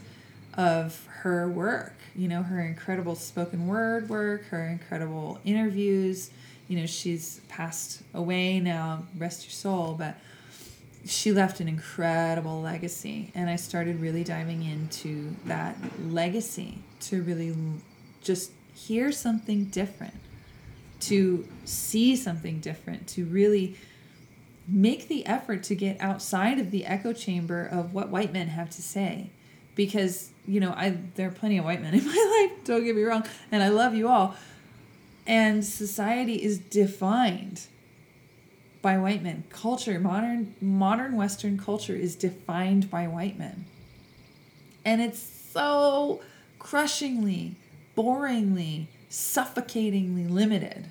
of 0.56 1.06
her 1.20 1.48
work. 1.48 1.94
You 2.16 2.28
know, 2.28 2.42
her 2.42 2.60
incredible 2.60 3.14
spoken 3.14 3.66
word 3.66 4.08
work, 4.08 4.46
her 4.46 4.66
incredible 4.66 5.40
interviews. 5.44 6.30
You 6.66 6.80
know, 6.80 6.86
she's 6.86 7.40
passed 7.48 8.02
away 8.14 8.58
now, 8.58 9.04
rest 9.18 9.44
your 9.44 9.52
soul, 9.52 9.94
but 9.98 10.16
she 11.06 11.32
left 11.32 11.60
an 11.60 11.68
incredible 11.68 12.60
legacy. 12.60 13.30
And 13.34 13.50
I 13.50 13.56
started 13.56 14.00
really 14.00 14.24
diving 14.24 14.64
into 14.64 15.34
that 15.44 15.76
legacy 16.08 16.78
to 17.02 17.22
really 17.22 17.54
just 18.22 18.52
hear 18.74 19.12
something 19.12 19.66
different 19.66 20.14
to 21.04 21.46
see 21.64 22.16
something 22.16 22.60
different, 22.60 23.06
to 23.06 23.24
really 23.26 23.76
make 24.66 25.08
the 25.08 25.26
effort 25.26 25.62
to 25.62 25.74
get 25.74 26.00
outside 26.00 26.58
of 26.58 26.70
the 26.70 26.86
echo 26.86 27.12
chamber 27.12 27.66
of 27.66 27.92
what 27.92 28.08
white 28.08 28.32
men 28.32 28.48
have 28.48 28.70
to 28.70 28.80
say. 28.80 29.28
Because, 29.74 30.30
you 30.46 30.60
know, 30.60 30.70
I 30.70 30.96
there 31.16 31.28
are 31.28 31.32
plenty 31.32 31.58
of 31.58 31.64
white 31.64 31.82
men 31.82 31.94
in 31.94 32.04
my 32.06 32.48
life, 32.50 32.64
don't 32.64 32.84
get 32.84 32.96
me 32.96 33.02
wrong, 33.02 33.24
and 33.52 33.62
I 33.62 33.68
love 33.68 33.94
you 33.94 34.08
all. 34.08 34.34
And 35.26 35.64
society 35.64 36.42
is 36.42 36.58
defined 36.58 37.66
by 38.84 38.98
white 38.98 39.22
men. 39.22 39.42
Culture, 39.48 39.98
modern 39.98 40.54
modern 40.60 41.16
western 41.16 41.56
culture 41.56 41.96
is 41.96 42.14
defined 42.14 42.90
by 42.90 43.06
white 43.06 43.38
men. 43.38 43.64
And 44.84 45.00
it's 45.00 45.18
so 45.18 46.20
crushingly, 46.58 47.56
boringly, 47.96 48.88
suffocatingly 49.08 50.26
limited. 50.26 50.84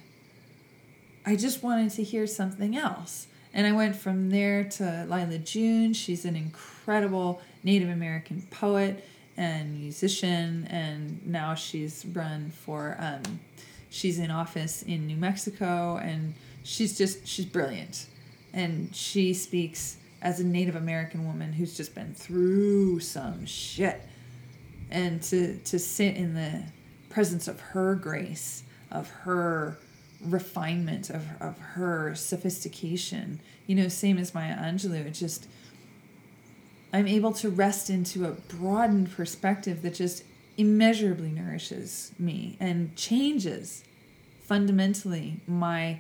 I 1.23 1.35
just 1.35 1.61
wanted 1.61 1.91
to 1.91 2.03
hear 2.03 2.25
something 2.25 2.75
else. 2.75 3.27
And 3.53 3.67
I 3.67 3.71
went 3.71 3.95
from 3.95 4.31
there 4.31 4.63
to 4.63 5.05
Lyla 5.07 5.37
June. 5.37 5.93
She's 5.93 6.25
an 6.25 6.35
incredible 6.35 7.43
Native 7.63 7.89
American 7.89 8.41
poet 8.49 9.05
and 9.37 9.79
musician, 9.79 10.67
and 10.67 11.23
now 11.27 11.53
she's 11.53 12.05
run 12.07 12.49
for, 12.49 12.97
um, 12.99 13.39
she's 13.91 14.17
in 14.17 14.31
office 14.31 14.81
in 14.81 15.05
New 15.05 15.15
Mexico, 15.17 15.97
and 15.97 16.33
she's 16.63 16.97
just, 16.97 17.27
she's 17.27 17.45
brilliant. 17.45 18.07
And 18.53 18.95
she 18.95 19.33
speaks 19.33 19.97
as 20.21 20.39
a 20.39 20.43
Native 20.43 20.75
American 20.75 21.25
woman 21.25 21.53
who's 21.53 21.75
just 21.75 21.93
been 21.93 22.13
through 22.13 22.99
some 22.99 23.45
shit. 23.45 24.01
And 24.89 25.21
to, 25.23 25.57
to 25.57 25.79
sit 25.79 26.15
in 26.15 26.33
the 26.33 26.63
presence 27.09 27.47
of 27.47 27.59
her 27.59 27.95
grace, 27.95 28.63
of 28.91 29.09
her 29.09 29.77
refinement, 30.21 31.09
of, 31.09 31.25
of 31.39 31.57
her 31.59 32.15
sophistication. 32.15 33.39
You 33.67 33.75
know, 33.75 33.87
same 33.87 34.17
as 34.17 34.33
Maya 34.33 34.55
Angelou, 34.55 35.05
it 35.05 35.11
just, 35.11 35.47
I'm 36.93 37.07
able 37.07 37.33
to 37.33 37.49
rest 37.49 37.89
into 37.89 38.25
a 38.25 38.31
broadened 38.31 39.11
perspective 39.11 39.81
that 39.81 39.95
just 39.95 40.23
immeasurably 40.57 41.31
nourishes 41.31 42.11
me 42.19 42.55
and 42.59 42.95
changes 42.95 43.83
fundamentally 44.41 45.41
my 45.47 45.99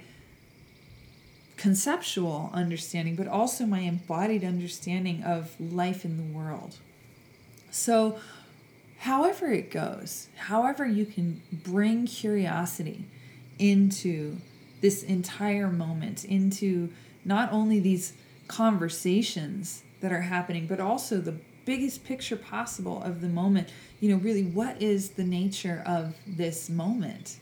conceptual 1.63 2.49
understanding, 2.51 3.15
but 3.15 3.25
also 3.25 3.65
my 3.65 3.79
embodied 3.79 4.43
understanding 4.43 5.23
of 5.23 5.55
life 5.61 6.03
in 6.03 6.17
the 6.17 6.37
world. 6.37 6.75
So, 7.71 8.19
however 8.99 9.49
it 9.49 9.71
goes, 9.71 10.27
however 10.35 10.85
you 10.85 11.05
can 11.05 11.41
bring 11.53 12.05
curiosity 12.05 13.05
into 13.57 14.35
this 14.81 15.03
entire 15.03 15.69
moment, 15.69 16.25
into 16.25 16.89
not 17.23 17.53
only 17.53 17.79
these 17.79 18.11
conversations 18.49 19.83
that 20.01 20.11
are 20.11 20.23
happening, 20.23 20.67
but 20.67 20.81
also 20.81 21.21
the 21.21 21.37
biggest 21.63 22.03
picture 22.03 22.35
possible 22.35 23.01
of 23.03 23.21
the 23.21 23.29
moment. 23.29 23.69
You 24.01 24.09
know, 24.09 24.17
really, 24.17 24.43
what 24.43 24.81
is 24.81 25.11
the 25.11 25.23
nature 25.23 25.81
of 25.85 26.15
this 26.27 26.69
moment? 26.69 27.37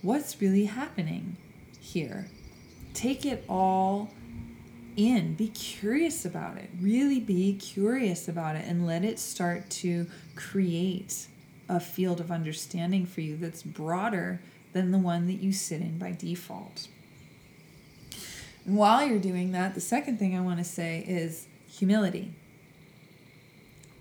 What's 0.00 0.40
really 0.40 0.64
happening 0.64 1.36
here? 1.82 2.28
Take 2.94 3.24
it 3.24 3.44
all 3.48 4.10
in. 4.96 5.34
Be 5.34 5.48
curious 5.48 6.24
about 6.24 6.56
it. 6.58 6.70
Really 6.80 7.20
be 7.20 7.54
curious 7.54 8.28
about 8.28 8.56
it 8.56 8.64
and 8.66 8.86
let 8.86 9.04
it 9.04 9.18
start 9.18 9.70
to 9.70 10.06
create 10.36 11.26
a 11.68 11.80
field 11.80 12.20
of 12.20 12.30
understanding 12.30 13.06
for 13.06 13.20
you 13.20 13.36
that's 13.36 13.62
broader 13.62 14.40
than 14.72 14.90
the 14.90 14.98
one 14.98 15.26
that 15.26 15.40
you 15.40 15.52
sit 15.52 15.80
in 15.80 15.98
by 15.98 16.12
default. 16.12 16.88
And 18.64 18.76
while 18.76 19.06
you're 19.06 19.18
doing 19.18 19.52
that, 19.52 19.74
the 19.74 19.80
second 19.80 20.18
thing 20.18 20.36
I 20.36 20.40
want 20.40 20.58
to 20.58 20.64
say 20.64 21.04
is 21.06 21.46
humility. 21.68 22.32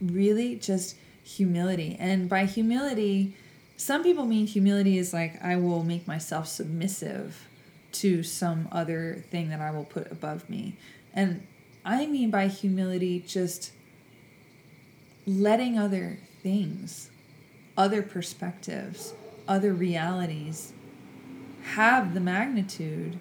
Really, 0.01 0.55
just 0.55 0.95
humility. 1.23 1.95
And 1.99 2.27
by 2.27 2.45
humility, 2.45 3.35
some 3.77 4.03
people 4.03 4.25
mean 4.25 4.47
humility 4.47 4.97
is 4.97 5.13
like, 5.13 5.41
I 5.43 5.55
will 5.55 5.83
make 5.83 6.07
myself 6.07 6.47
submissive 6.47 7.48
to 7.91 8.23
some 8.23 8.67
other 8.71 9.23
thing 9.29 9.49
that 9.49 9.61
I 9.61 9.71
will 9.71 9.85
put 9.85 10.11
above 10.11 10.49
me. 10.49 10.77
And 11.13 11.45
I 11.83 12.05
mean 12.05 12.29
by 12.29 12.47
humility, 12.47 13.23
just 13.25 13.71
letting 15.25 15.77
other 15.77 16.19
things, 16.41 17.09
other 17.77 18.01
perspectives, 18.01 19.13
other 19.47 19.73
realities 19.73 20.73
have 21.63 22.13
the 22.13 22.19
magnitude 22.19 23.17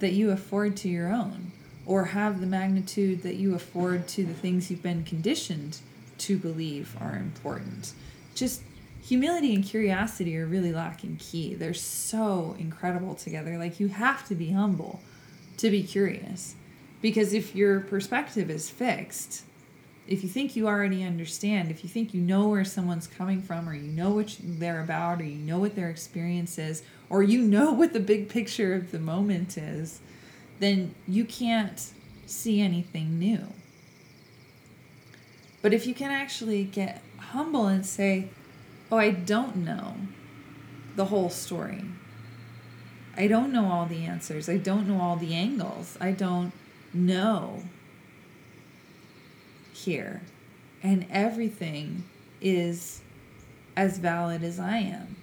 that 0.00 0.12
you 0.12 0.30
afford 0.30 0.76
to 0.76 0.88
your 0.88 1.12
own, 1.12 1.52
or 1.86 2.06
have 2.06 2.40
the 2.40 2.46
magnitude 2.46 3.22
that 3.22 3.36
you 3.36 3.54
afford 3.54 4.08
to 4.08 4.24
the 4.24 4.34
things 4.34 4.70
you've 4.70 4.82
been 4.82 5.04
conditioned 5.04 5.78
to 6.18 6.36
believe 6.36 6.96
are 7.00 7.16
important. 7.16 7.92
Just 8.34 8.62
humility 9.02 9.54
and 9.54 9.64
curiosity 9.64 10.36
are 10.38 10.46
really 10.46 10.72
lacking 10.72 11.16
key. 11.16 11.54
They're 11.54 11.74
so 11.74 12.56
incredible 12.58 13.14
together. 13.14 13.58
Like, 13.58 13.80
you 13.80 13.88
have 13.88 14.26
to 14.28 14.34
be 14.34 14.50
humble 14.50 15.00
to 15.58 15.70
be 15.70 15.82
curious. 15.82 16.54
Because 17.00 17.32
if 17.32 17.54
your 17.54 17.80
perspective 17.80 18.48
is 18.48 18.70
fixed, 18.70 19.42
if 20.06 20.22
you 20.22 20.28
think 20.28 20.54
you 20.54 20.68
already 20.68 21.02
understand, 21.02 21.70
if 21.70 21.82
you 21.82 21.90
think 21.90 22.14
you 22.14 22.20
know 22.20 22.48
where 22.48 22.64
someone's 22.64 23.08
coming 23.08 23.42
from, 23.42 23.68
or 23.68 23.74
you 23.74 23.90
know 23.90 24.10
what 24.10 24.36
they're 24.40 24.82
about, 24.82 25.20
or 25.20 25.24
you 25.24 25.38
know 25.38 25.58
what 25.58 25.74
their 25.74 25.90
experience 25.90 26.58
is, 26.58 26.82
or 27.10 27.22
you 27.22 27.42
know 27.42 27.72
what 27.72 27.92
the 27.92 28.00
big 28.00 28.28
picture 28.28 28.74
of 28.74 28.92
the 28.92 28.98
moment 29.00 29.58
is, 29.58 30.00
then 30.60 30.94
you 31.08 31.24
can't 31.24 31.90
see 32.26 32.60
anything 32.60 33.18
new. 33.18 33.46
But 35.60 35.72
if 35.72 35.86
you 35.86 35.94
can 35.94 36.10
actually 36.10 36.64
get 36.64 37.02
humble 37.18 37.66
and 37.66 37.84
say, 37.84 38.28
Oh, 38.92 38.98
I 38.98 39.08
don't 39.10 39.56
know 39.56 39.94
the 40.96 41.06
whole 41.06 41.30
story. 41.30 41.82
I 43.16 43.26
don't 43.26 43.50
know 43.50 43.64
all 43.64 43.86
the 43.86 44.04
answers. 44.04 44.50
I 44.50 44.58
don't 44.58 44.86
know 44.86 45.00
all 45.00 45.16
the 45.16 45.32
angles. 45.32 45.96
I 45.98 46.12
don't 46.12 46.52
know 46.92 47.62
here. 49.72 50.20
And 50.82 51.06
everything 51.10 52.04
is 52.42 53.00
as 53.78 53.96
valid 53.96 54.44
as 54.44 54.60
I 54.60 54.76
am. 54.76 55.16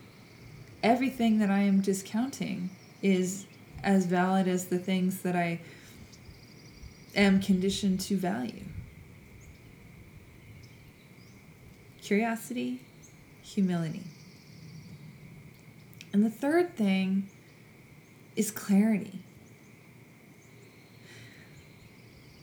Everything 0.82 1.38
that 1.38 1.52
I 1.52 1.60
am 1.60 1.80
discounting 1.80 2.72
is 3.04 3.46
as 3.84 4.08
valid 4.08 4.48
as 4.48 4.66
the 4.66 4.80
things 4.80 5.22
that 5.22 5.36
I 5.36 5.60
am 7.16 7.40
conditioned 7.40 8.00
to 8.02 8.18
value. 8.18 8.64
Curiosity, 12.02 12.82
humility. 13.50 14.04
And 16.14 16.24
the 16.24 16.30
third 16.30 16.76
thing 16.76 17.30
is 18.36 18.52
clarity. 18.52 19.20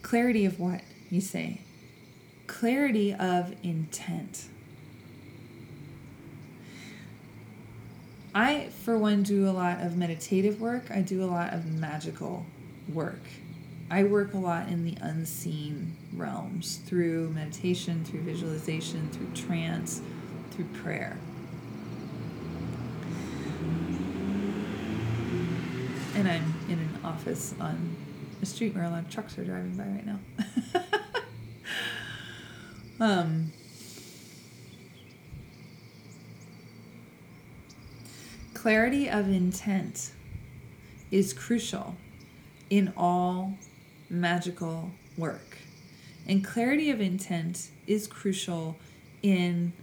Clarity 0.03 0.45
of 0.45 0.61
what, 0.61 0.83
you 1.11 1.21
say? 1.21 1.61
Clarity 2.47 3.13
of 3.13 3.55
intent. 3.63 4.47
I, 8.35 8.69
for 8.85 8.99
one, 8.99 9.23
do 9.23 9.49
a 9.49 9.51
lot 9.51 9.81
of 9.81 9.97
meditative 9.97 10.61
work. 10.61 10.91
I 10.91 11.01
do 11.01 11.25
a 11.25 11.27
lot 11.27 11.55
of 11.55 11.67
magical 11.73 12.45
work. 12.93 13.23
I 13.91 14.05
work 14.05 14.35
a 14.35 14.39
lot 14.39 14.69
in 14.69 14.85
the 14.85 14.97
unseen 15.01 15.97
realms 16.13 16.81
through 16.85 17.31
meditation, 17.31 18.05
through 18.05 18.23
visualization, 18.23 19.09
through 19.11 19.33
trance, 19.35 20.03
through 20.57 20.65
prayer. 20.83 21.19
And 26.15 26.27
I'm 26.27 26.55
in 26.69 26.79
an 26.79 26.99
office 27.05 27.55
on 27.61 27.95
a 28.41 28.47
street 28.47 28.75
where 28.75 28.85
a 28.85 28.89
lot 28.89 29.01
of 29.01 29.11
trucks 29.11 29.39
are 29.39 29.45
driving 29.45 29.77
by 29.77 29.85
right 29.85 30.07
now. 30.07 30.19
um, 33.07 33.53
clarity 38.55 39.09
of 39.11 39.29
intent 39.29 40.13
is 41.11 41.35
crucial 41.35 41.97
in 42.71 42.95
all 42.97 43.59
magical 44.09 44.91
work. 45.19 45.59
And 46.27 46.43
clarity 46.43 46.91
of 46.91 47.03
intent 47.03 47.69
is 47.87 48.07
crucial 48.07 48.77
in 49.23 49.75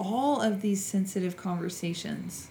all 0.00 0.40
of 0.40 0.62
these 0.62 0.82
sensitive 0.84 1.36
conversations 1.36 2.48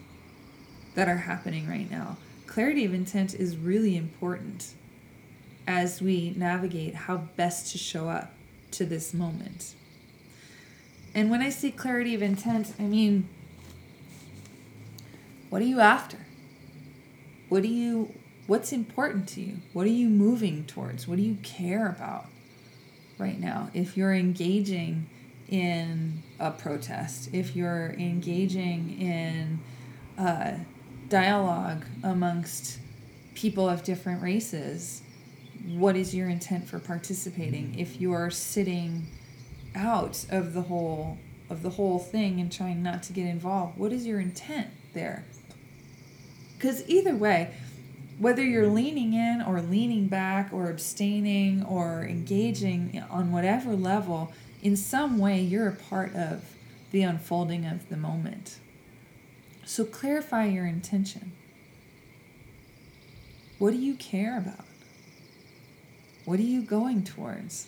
that 0.94 1.10
are 1.10 1.18
happening 1.18 1.68
right 1.68 1.90
now. 1.90 2.16
Clarity 2.46 2.86
of 2.86 2.94
intent 2.94 3.34
is 3.34 3.58
really 3.58 3.98
important 3.98 4.74
as 5.68 6.02
we 6.02 6.34
navigate 6.38 6.94
how 6.94 7.18
best 7.18 7.72
to 7.72 7.78
show 7.78 8.08
up 8.08 8.34
to 8.72 8.86
this 8.86 9.14
moment. 9.14 9.74
And 11.16 11.32
when 11.32 11.42
I 11.42 11.50
say 11.50 11.72
clarity 11.72 12.14
of 12.14 12.22
intent, 12.22 12.74
I 12.80 12.84
mean 12.84 13.28
what 15.50 15.64
are 15.64 15.66
you 15.66 15.80
after? 15.80 16.18
What 17.50 17.64
do 17.64 17.68
you 17.68 18.14
what's 18.46 18.72
important 18.72 19.28
to 19.30 19.42
you? 19.42 19.58
What 19.74 19.88
are 19.88 19.92
you 19.92 20.08
moving 20.08 20.66
towards? 20.66 21.08
What 21.08 21.18
do 21.18 21.24
you 21.24 21.38
care 21.42 21.88
about 21.88 22.28
right 23.18 23.40
now? 23.40 23.72
If 23.74 23.98
you're 23.98 24.14
engaging 24.14 25.08
in 25.50 26.22
a 26.40 26.52
protest, 26.52 27.30
if 27.34 27.56
you're 27.56 27.96
engaging 27.98 29.00
in 29.00 29.60
uh, 30.18 30.58
dialogue 31.10 31.86
amongst 32.04 32.80
people 33.34 33.68
of 33.68 33.84
different 33.84 34.22
races, 34.22 35.02
what 35.68 35.96
is 35.96 36.16
your 36.16 36.30
intent 36.30 36.68
for 36.68 36.80
participating? 36.80 37.78
If 37.78 38.00
you're 38.00 38.30
sitting 38.30 39.08
out 39.76 40.26
of 40.30 40.54
the 40.54 40.64
whole 40.64 41.18
of 41.50 41.64
the 41.64 41.72
whole 41.72 41.98
thing 41.98 42.40
and 42.40 42.52
trying 42.52 42.84
not 42.84 43.02
to 43.02 43.14
get 43.14 43.26
involved, 43.26 43.76
what 43.78 43.92
is 43.92 44.06
your 44.06 44.20
intent 44.20 44.68
there? 44.94 45.26
Because 46.56 46.88
either 46.88 47.16
way, 47.16 47.56
whether 48.20 48.44
you're 48.44 48.68
leaning 48.68 49.14
in 49.14 49.42
or 49.42 49.60
leaning 49.62 50.08
back 50.08 50.54
or 50.54 50.70
abstaining 50.70 51.64
or 51.64 52.04
engaging 52.04 53.04
on 53.10 53.32
whatever 53.32 53.76
level, 53.76 54.32
in 54.62 54.76
some 54.76 55.18
way 55.18 55.42
you're 55.42 55.68
a 55.68 55.76
part 55.76 56.16
of 56.16 56.44
the 56.92 57.04
unfolding 57.04 57.66
of 57.66 57.90
the 57.90 57.98
moment. 57.98 58.60
So 59.66 59.86
clarify 59.86 60.46
your 60.46 60.66
intention. 60.66 61.32
What 63.58 63.72
do 63.72 63.78
you 63.78 63.96
care 63.96 64.38
about? 64.38 64.66
What 66.26 66.40
are 66.40 66.44
you 66.44 66.62
going 66.62 67.04
towards? 67.04 67.68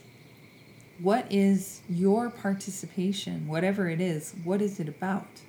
What 0.99 1.25
is 1.31 1.81
your 1.89 2.29
participation, 2.29 3.47
whatever 3.47 3.89
it 3.89 3.99
is, 3.99 4.35
what 4.43 4.61
is 4.61 4.79
it 4.79 4.87
about? 4.87 5.41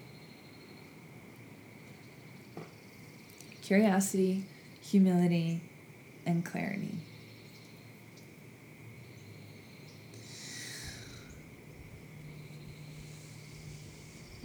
curiosity, 3.73 4.45
humility, 4.83 5.63
and 6.27 6.45
clarity. 6.45 6.99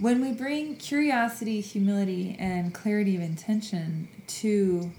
When 0.00 0.20
we 0.20 0.30
bring 0.30 0.76
curiosity, 0.76 1.60
humility, 1.60 2.36
and 2.38 2.72
clarity 2.72 3.16
of 3.16 3.22
intention 3.22 4.06
to 4.28 4.92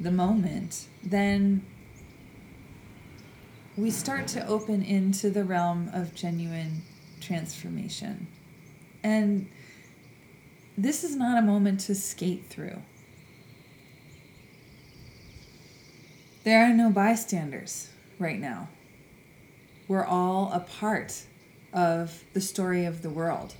the 0.00 0.10
moment, 0.10 0.86
then 1.02 1.66
we 3.76 3.90
start 3.90 4.26
to 4.28 4.46
open 4.46 4.82
into 4.82 5.28
the 5.28 5.44
realm 5.44 5.90
of 5.92 6.14
genuine 6.14 6.80
transformation. 7.20 8.26
And 9.02 9.48
this 10.78 11.04
is 11.04 11.14
not 11.14 11.36
a 11.36 11.42
moment 11.42 11.80
to 11.80 11.94
skate 11.94 12.46
through. 12.48 12.80
There 16.44 16.64
are 16.64 16.72
no 16.72 16.88
bystanders 16.88 17.90
right 18.18 18.40
now. 18.40 18.68
We're 19.88 20.06
all 20.06 20.50
a 20.54 20.60
part 20.60 21.24
of 21.74 22.24
the 22.32 22.40
story 22.40 22.86
of 22.86 23.02
the 23.02 23.10
world 23.10 23.54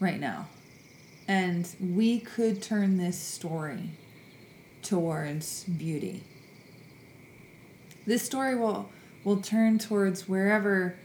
right 0.00 0.20
now. 0.20 0.48
And 1.26 1.68
we 1.80 2.20
could 2.20 2.62
turn 2.62 2.98
this 2.98 3.18
story 3.18 3.90
towards 4.82 5.64
beauty. 5.64 6.22
This 8.06 8.22
story 8.22 8.54
will 8.54 8.90
will 9.24 9.40
turn 9.40 9.78
towards 9.78 10.28
wherever 10.28 10.96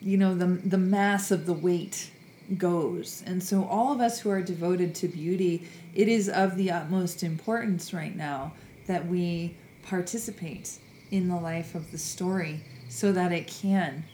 you 0.00 0.16
know 0.16 0.34
the 0.34 0.46
the 0.46 0.78
mass 0.78 1.30
of 1.32 1.46
the 1.46 1.52
weight 1.52 2.12
goes. 2.56 3.22
And 3.26 3.42
so, 3.42 3.64
all 3.64 3.92
of 3.92 4.00
us 4.00 4.20
who 4.20 4.30
are 4.30 4.40
devoted 4.40 4.94
to 4.96 5.08
beauty, 5.08 5.68
it 5.94 6.08
is 6.08 6.28
of 6.28 6.56
the 6.56 6.70
utmost 6.70 7.22
importance 7.22 7.92
right 7.92 8.14
now 8.14 8.52
that 8.86 9.06
we 9.06 9.56
participate 9.82 10.70
in 11.10 11.28
the 11.28 11.36
life 11.36 11.74
of 11.74 11.90
the 11.90 11.98
story 11.98 12.60
so 12.88 13.12
that 13.12 13.32
it 13.32 13.46
can 13.46 14.04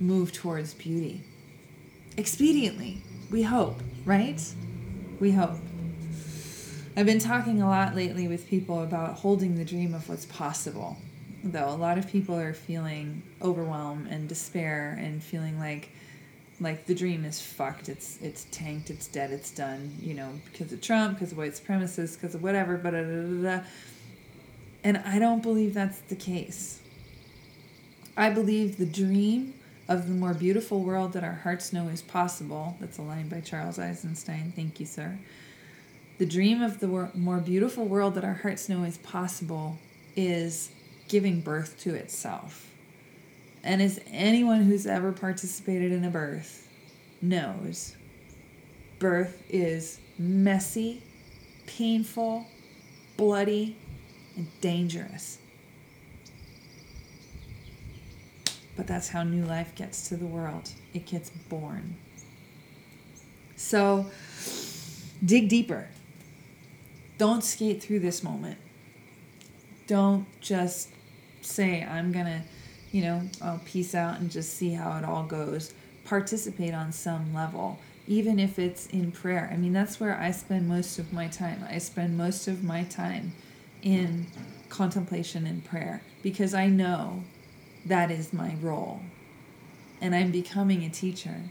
move 0.00 0.32
towards 0.32 0.74
beauty. 0.74 1.22
Expediently, 2.16 2.98
we 3.32 3.42
hope, 3.42 3.80
right? 4.04 4.40
We 5.18 5.32
hope. 5.32 5.56
I've 6.94 7.06
been 7.06 7.18
talking 7.18 7.62
a 7.62 7.68
lot 7.68 7.96
lately 7.96 8.28
with 8.28 8.46
people 8.46 8.82
about 8.82 9.14
holding 9.14 9.56
the 9.56 9.64
dream 9.64 9.94
of 9.94 10.06
what's 10.08 10.26
possible. 10.26 10.98
Though 11.42 11.70
a 11.70 11.74
lot 11.74 11.96
of 11.96 12.06
people 12.06 12.38
are 12.38 12.52
feeling 12.52 13.22
overwhelmed 13.40 14.08
and 14.08 14.28
despair 14.28 14.96
and 15.00 15.22
feeling 15.22 15.58
like 15.58 15.88
like 16.60 16.86
the 16.86 16.94
dream 16.94 17.24
is 17.24 17.40
fucked. 17.40 17.88
It's 17.88 18.18
it's 18.20 18.44
tanked. 18.52 18.90
It's 18.90 19.08
dead. 19.08 19.30
It's 19.32 19.50
done. 19.50 19.96
You 20.00 20.14
know, 20.14 20.28
because 20.52 20.70
of 20.72 20.82
Trump, 20.82 21.14
because 21.14 21.32
of 21.32 21.38
white 21.38 21.52
supremacists, 21.52 22.20
because 22.20 22.34
of 22.34 22.42
whatever. 22.42 22.76
But 22.76 22.94
uh, 22.94 23.64
and 24.84 24.98
I 24.98 25.18
don't 25.18 25.42
believe 25.42 25.72
that's 25.72 26.00
the 26.00 26.16
case. 26.16 26.80
I 28.14 28.28
believe 28.28 28.76
the 28.76 28.86
dream 28.86 29.54
of 29.88 30.08
the 30.08 30.14
more 30.14 30.34
beautiful 30.34 30.82
world 30.82 31.12
that 31.12 31.24
our 31.24 31.40
hearts 31.42 31.72
know 31.72 31.88
is 31.88 32.02
possible. 32.02 32.76
That's 32.80 32.98
a 32.98 33.02
line 33.02 33.28
by 33.28 33.40
Charles 33.40 33.78
Eisenstein. 33.78 34.52
Thank 34.54 34.80
you, 34.80 34.86
sir. 34.86 35.18
The 36.18 36.26
dream 36.26 36.62
of 36.62 36.80
the 36.80 37.10
more 37.14 37.38
beautiful 37.38 37.84
world 37.84 38.14
that 38.14 38.24
our 38.24 38.34
hearts 38.34 38.68
know 38.68 38.84
is 38.84 38.98
possible 38.98 39.78
is 40.14 40.70
giving 41.08 41.40
birth 41.40 41.78
to 41.80 41.94
itself. 41.94 42.70
And 43.64 43.80
as 43.82 44.00
anyone 44.08 44.62
who's 44.62 44.86
ever 44.86 45.12
participated 45.12 45.92
in 45.92 46.04
a 46.04 46.10
birth 46.10 46.68
knows, 47.20 47.96
birth 48.98 49.42
is 49.48 50.00
messy, 50.18 51.02
painful, 51.66 52.46
bloody, 53.16 53.76
and 54.36 54.46
dangerous. 54.60 55.38
But 58.76 58.86
that's 58.86 59.08
how 59.08 59.22
new 59.22 59.44
life 59.44 59.74
gets 59.74 60.08
to 60.08 60.16
the 60.16 60.26
world. 60.26 60.70
It 60.94 61.06
gets 61.06 61.30
born. 61.30 61.96
So 63.56 64.06
dig 65.24 65.48
deeper. 65.48 65.88
Don't 67.18 67.44
skate 67.44 67.82
through 67.82 68.00
this 68.00 68.22
moment. 68.22 68.58
Don't 69.86 70.26
just 70.40 70.88
say, 71.42 71.84
I'm 71.84 72.12
going 72.12 72.26
to, 72.26 72.42
you 72.90 73.02
know, 73.02 73.22
I'll 73.40 73.60
peace 73.64 73.94
out 73.94 74.20
and 74.20 74.30
just 74.30 74.54
see 74.54 74.70
how 74.72 74.96
it 74.98 75.04
all 75.04 75.24
goes. 75.24 75.74
Participate 76.04 76.74
on 76.74 76.92
some 76.92 77.34
level, 77.34 77.78
even 78.06 78.38
if 78.38 78.58
it's 78.58 78.86
in 78.86 79.12
prayer. 79.12 79.50
I 79.52 79.56
mean, 79.56 79.72
that's 79.72 80.00
where 80.00 80.18
I 80.18 80.30
spend 80.30 80.68
most 80.68 80.98
of 80.98 81.12
my 81.12 81.28
time. 81.28 81.64
I 81.68 81.78
spend 81.78 82.16
most 82.16 82.48
of 82.48 82.64
my 82.64 82.84
time 82.84 83.32
in 83.82 84.26
contemplation 84.68 85.46
and 85.46 85.64
prayer 85.64 86.02
because 86.22 86.54
I 86.54 86.66
know 86.68 87.22
that 87.86 88.10
is 88.10 88.32
my 88.32 88.56
role. 88.60 89.00
And 90.00 90.14
I'm 90.14 90.30
becoming 90.30 90.84
a 90.84 90.90
teacher. 90.90 91.42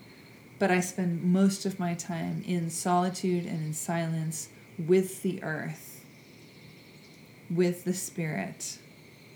But 0.60 0.72
I 0.72 0.80
spend 0.80 1.24
most 1.24 1.65
of 1.65 1.80
my 1.80 1.96
time 1.96 2.44
in 2.46 2.70
solitude 2.70 3.46
and 3.46 3.65
in 3.65 3.74
silence 3.74 4.50
with 4.78 5.24
the 5.24 5.41
earth, 5.44 6.06
with 7.50 7.84
the 7.84 7.94
spirit, 7.94 8.78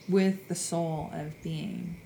with 0.08 0.48
the 0.48 0.56
soul 0.56 1.10
of 1.14 1.42
being, 1.42 1.98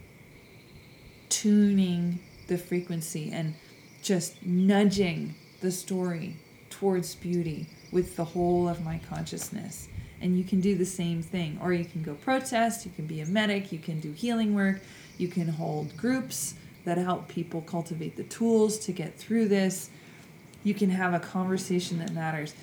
tuning 1.28 2.20
the 2.48 2.58
frequency 2.58 3.30
and 3.32 3.56
just 4.02 4.42
nudging 4.46 5.36
the 5.60 5.72
story 5.72 6.38
towards 6.70 7.16
beauty 7.16 7.68
with 7.92 8.16
the 8.16 8.24
whole 8.24 8.70
of 8.70 8.84
my 8.86 9.00
consciousness 9.10 9.90
and 10.22 10.38
you 10.38 10.44
can 10.44 10.62
do 10.62 10.76
the 10.76 10.86
same 10.86 11.22
thing. 11.22 11.60
Or 11.62 11.74
you 11.74 11.86
can 11.86 12.04
go 12.04 12.14
protest, 12.14 12.86
you 12.86 12.92
can 12.96 13.06
be 13.06 13.22
a 13.22 13.26
medic, 13.26 13.72
you 13.72 13.80
can 13.80 14.00
do 14.00 14.12
healing 14.12 14.54
work, 14.54 14.82
you 15.18 15.28
can 15.28 15.48
hold 15.48 15.96
groups 15.98 16.56
that 16.86 16.98
help 16.98 17.28
people 17.28 17.62
cultivate 17.62 18.16
the 18.16 18.24
tools 18.24 18.80
to 18.80 18.92
get 18.92 19.18
through 19.18 19.48
this. 19.48 19.90
You 20.64 20.74
can 20.74 20.90
have 20.90 21.14
a 21.14 21.20
conversation 21.20 22.00
that 22.00 22.12
matters. 22.12 22.54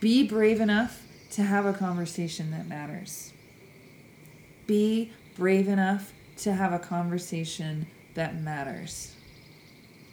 Be 0.00 0.26
brave 0.26 0.60
enough 0.60 1.02
to 1.32 1.42
have 1.42 1.66
a 1.66 1.72
conversation 1.72 2.50
that 2.52 2.66
matters. 2.68 3.32
Be 4.66 5.12
brave 5.36 5.68
enough 5.68 6.12
to 6.38 6.52
have 6.52 6.72
a 6.72 6.78
conversation 6.78 7.86
that 8.14 8.40
matters. 8.40 9.14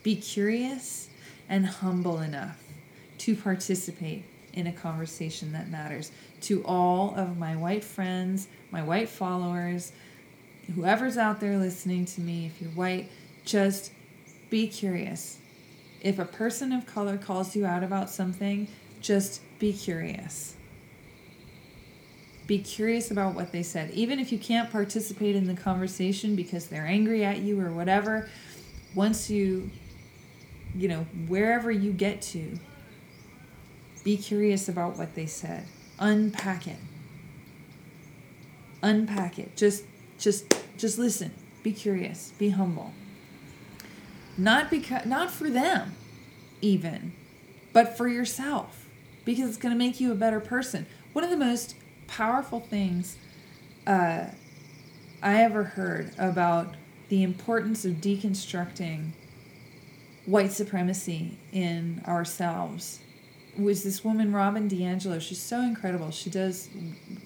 Be 0.04 0.16
curious 0.16 1.10
and 1.48 1.66
humble 1.66 2.20
enough 2.20 2.62
to 3.20 3.36
participate 3.36 4.26
in 4.54 4.68
a 4.68 4.72
conversation 4.72 5.54
that 5.54 5.70
matters 5.70 6.12
to 6.42 6.64
all 6.66 7.14
of 7.16 7.38
my 7.38 7.56
white 7.56 7.84
friends, 7.84 8.48
my 8.72 8.82
white 8.84 9.10
followers, 9.10 9.92
whoever's 10.76 11.18
out 11.18 11.40
there 11.40 11.58
listening 11.58 12.06
to 12.06 12.22
me, 12.22 12.46
if 12.46 12.62
you're 12.62 12.72
white, 12.72 13.10
just 13.46 13.92
be 14.50 14.68
curious. 14.68 15.38
If 16.02 16.20
a 16.20 16.26
person 16.26 16.72
of 16.72 16.86
color 16.86 17.18
calls 17.18 17.56
you 17.56 17.66
out 17.66 17.84
about 17.84 18.10
something, 18.10 18.68
just 19.02 19.42
be 19.60 19.74
curious. 19.74 20.56
Be 22.48 22.60
curious 22.60 23.12
about 23.12 23.36
what 23.36 23.52
they 23.52 23.64
said. 23.64 23.92
Even 23.92 24.20
if 24.20 24.32
you 24.32 24.40
can't 24.40 24.72
participate 24.72 25.36
in 25.36 25.46
the 25.46 25.54
conversation 25.54 26.36
because 26.36 26.68
they're 26.68 26.86
angry 26.86 27.24
at 27.24 27.40
you 27.40 27.60
or 27.62 27.72
whatever, 27.72 28.30
once 28.94 29.30
you, 29.30 29.70
you 30.76 30.88
know, 30.88 31.06
wherever 31.28 31.72
you 31.72 31.92
get 31.92 32.22
to, 32.22 32.60
be 34.04 34.18
curious 34.18 34.68
about 34.68 34.98
what 34.98 35.16
they 35.16 35.26
said. 35.26 35.66
Unpack 36.00 36.68
it. 36.68 36.80
Unpack 38.82 39.38
it. 39.38 39.56
Just 39.56 39.84
just 40.18 40.54
just 40.78 40.98
listen. 40.98 41.32
Be 41.64 41.72
curious. 41.72 42.34
Be 42.38 42.50
humble. 42.50 42.94
Not 44.38 44.70
because 44.70 45.06
not 45.06 45.32
for 45.32 45.50
them 45.50 45.94
even 46.62 47.14
but 47.74 47.98
for 47.98 48.08
yourself 48.08 48.88
because 49.26 49.50
it's 49.50 49.58
going 49.58 49.74
to 49.74 49.78
make 49.78 50.00
you 50.00 50.12
a 50.12 50.16
better 50.16 50.40
person. 50.40 50.86
One 51.14 51.24
of 51.24 51.30
the 51.30 51.38
most 51.38 51.76
powerful 52.08 52.60
things 52.60 53.18
uh, 53.88 54.26
i 55.24 55.42
ever 55.42 55.64
heard 55.64 56.12
about 56.18 56.76
the 57.10 57.24
importance 57.24 57.86
of 57.86 57.94
deconstructing 57.94 59.12
white 60.26 60.52
supremacy 60.52 61.38
in 61.52 62.02
ourselves 62.08 63.00
was 63.58 63.84
this 63.84 64.04
woman 64.04 64.32
Robin 64.32 64.70
DiAngelo. 64.70 65.22
She's 65.22 65.42
so 65.42 65.62
incredible. 65.62 66.12
She 66.12 66.30
does 66.30 66.70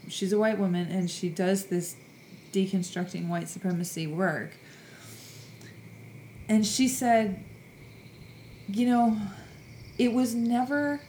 she's 0.08 0.34
a 0.34 0.38
white 0.38 0.58
woman 0.58 0.88
and 0.90 1.10
she 1.10 1.30
does 1.30 1.66
this 1.66 1.96
deconstructing 2.52 3.28
white 3.28 3.50
supremacy 3.50 4.08
work. 4.08 4.52
And 6.48 6.66
she 6.66 6.88
said, 6.88 7.44
you 8.68 8.88
know, 8.88 9.18
it 9.98 10.14
was 10.14 10.36
never 10.36 11.02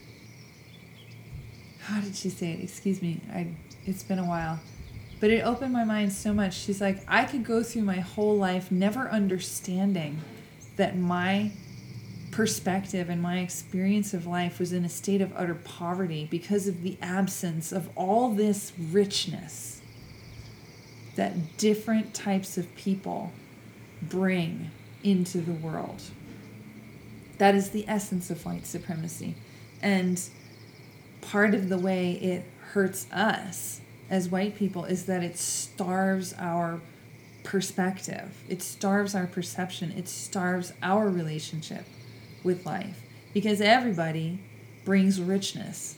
how 1.79 2.01
did 2.01 2.15
she 2.15 2.29
say 2.29 2.51
it? 2.53 2.63
Excuse 2.63 3.01
me. 3.01 3.21
I 3.31 3.47
it's 3.85 4.03
been 4.03 4.19
a 4.19 4.25
while. 4.25 4.59
But 5.19 5.31
it 5.31 5.43
opened 5.43 5.73
my 5.73 5.83
mind 5.83 6.13
so 6.13 6.31
much. 6.31 6.53
She's 6.53 6.79
like, 6.79 6.99
I 7.07 7.23
could 7.23 7.43
go 7.43 7.63
through 7.63 7.81
my 7.83 8.01
whole 8.01 8.37
life 8.37 8.69
never 8.71 9.09
understanding 9.09 10.21
that 10.75 10.95
my 10.95 11.51
perspective 12.37 13.09
and 13.09 13.19
my 13.19 13.39
experience 13.39 14.13
of 14.13 14.27
life 14.27 14.59
was 14.59 14.71
in 14.71 14.85
a 14.85 14.89
state 14.89 15.21
of 15.21 15.33
utter 15.35 15.55
poverty 15.55 16.27
because 16.29 16.67
of 16.67 16.83
the 16.83 16.95
absence 17.01 17.71
of 17.71 17.89
all 17.95 18.29
this 18.29 18.73
richness 18.91 19.81
that 21.15 21.57
different 21.57 22.13
types 22.13 22.55
of 22.55 22.75
people 22.75 23.31
bring 24.03 24.69
into 25.03 25.39
the 25.39 25.51
world. 25.51 25.99
That 27.39 27.55
is 27.55 27.71
the 27.71 27.85
essence 27.87 28.29
of 28.29 28.45
white 28.45 28.67
supremacy. 28.67 29.33
And 29.81 30.21
part 31.21 31.55
of 31.55 31.69
the 31.69 31.79
way 31.79 32.11
it 32.21 32.45
hurts 32.73 33.11
us 33.11 33.81
as 34.11 34.29
white 34.29 34.55
people 34.55 34.85
is 34.85 35.07
that 35.07 35.23
it 35.23 35.39
starves 35.39 36.35
our 36.37 36.81
perspective, 37.43 38.43
it 38.47 38.61
starves 38.61 39.15
our 39.15 39.25
perception, 39.25 39.91
it 39.93 40.07
starves 40.07 40.71
our 40.83 41.09
relationship 41.09 41.87
with 42.43 42.65
life 42.65 43.03
because 43.33 43.61
everybody 43.61 44.39
brings 44.85 45.21
richness 45.21 45.95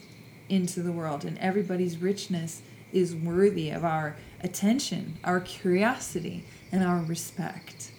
into 0.49 0.81
the 0.81 0.91
world 0.91 1.23
and 1.23 1.37
everybody's 1.37 1.97
richness 1.97 2.61
is 2.91 3.15
worthy 3.15 3.69
of 3.69 3.85
our 3.85 4.15
attention, 4.41 5.17
our 5.23 5.39
curiosity, 5.39 6.43
and 6.71 6.83
our 6.83 7.01
respect. 7.01 7.91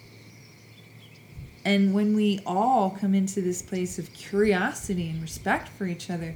And 1.63 1.93
when 1.93 2.15
we 2.15 2.39
all 2.45 2.89
come 2.89 3.13
into 3.13 3.41
this 3.41 3.61
place 3.61 3.99
of 3.99 4.11
curiosity 4.13 5.09
and 5.09 5.21
respect 5.21 5.69
for 5.69 5.85
each 5.85 6.09
other, 6.09 6.35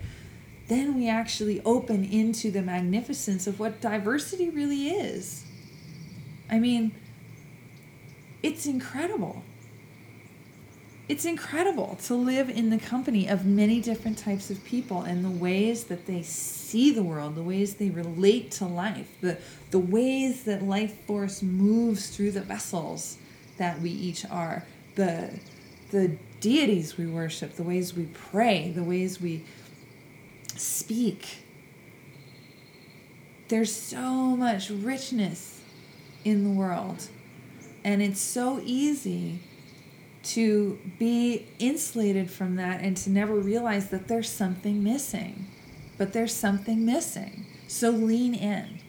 then 0.67 0.95
we 0.95 1.09
actually 1.09 1.61
open 1.63 2.03
into 2.03 2.51
the 2.51 2.61
magnificence 2.61 3.47
of 3.47 3.59
what 3.59 3.81
diversity 3.81 4.49
really 4.49 4.89
is. 4.89 5.43
I 6.49 6.59
mean, 6.59 6.93
it's 8.41 8.65
incredible 8.65 9.43
it's 11.07 11.25
incredible 11.25 11.99
to 12.03 12.15
live 12.15 12.49
in 12.49 12.71
the 12.71 12.79
company 12.79 13.27
of 13.27 13.45
many 13.45 13.79
different 13.79 14.17
types 14.17 14.49
of 14.49 14.63
people 14.65 15.03
and 15.03 15.23
the 15.23 15.29
ways 15.29 15.83
that 15.85 16.07
they 16.07 16.23
see 16.23 16.91
the 16.91 17.03
world, 17.03 17.35
the 17.35 17.43
ways 17.43 17.75
they 17.75 17.91
relate 17.91 18.49
to 18.49 18.65
life, 18.65 19.07
the, 19.21 19.37
the 19.69 19.77
ways 19.77 20.43
that 20.45 20.63
life 20.63 20.99
force 21.05 21.43
moves 21.43 22.09
through 22.09 22.31
the 22.31 22.41
vessels 22.41 23.17
that 23.57 23.79
we 23.81 23.91
each 23.91 24.25
are, 24.25 24.65
the, 24.95 25.29
the 25.91 26.17
deities 26.39 26.97
we 26.97 27.05
worship, 27.05 27.55
the 27.55 27.63
ways 27.63 27.93
we 27.93 28.05
pray, 28.05 28.71
the 28.71 28.83
ways 28.83 29.21
we 29.21 29.43
speak. 30.55 31.43
There's 33.47 33.73
so 33.73 34.35
much 34.35 34.71
richness 34.71 35.61
in 36.23 36.43
the 36.43 36.49
world, 36.49 37.09
and 37.83 38.01
it's 38.01 38.19
so 38.19 38.59
easy 38.63 39.39
to 40.25 40.79
be 40.97 41.45
insulated 41.59 42.29
from 42.29 42.55
that 42.55 42.81
and 42.81 42.97
to 42.97 43.09
never 43.09 43.35
realize 43.35 43.89
that 43.89 44.07
there's 44.07 44.29
something 44.29 44.83
missing. 44.83 45.47
But 45.97 46.13
there's 46.13 46.33
something 46.33 46.85
missing. 46.85 47.45
So 47.67 47.89
lean 47.91 48.33
in. 48.33 48.79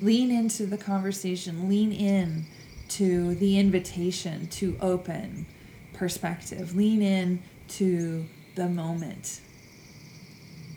Lean 0.00 0.30
into 0.30 0.66
the 0.66 0.78
conversation. 0.78 1.68
Lean 1.68 1.92
in 1.92 2.46
to 2.90 3.34
the 3.34 3.58
invitation 3.58 4.46
to 4.48 4.76
open 4.80 5.46
perspective. 5.92 6.76
Lean 6.76 7.02
in 7.02 7.42
to 7.68 8.26
the 8.54 8.68
moment. 8.68 9.40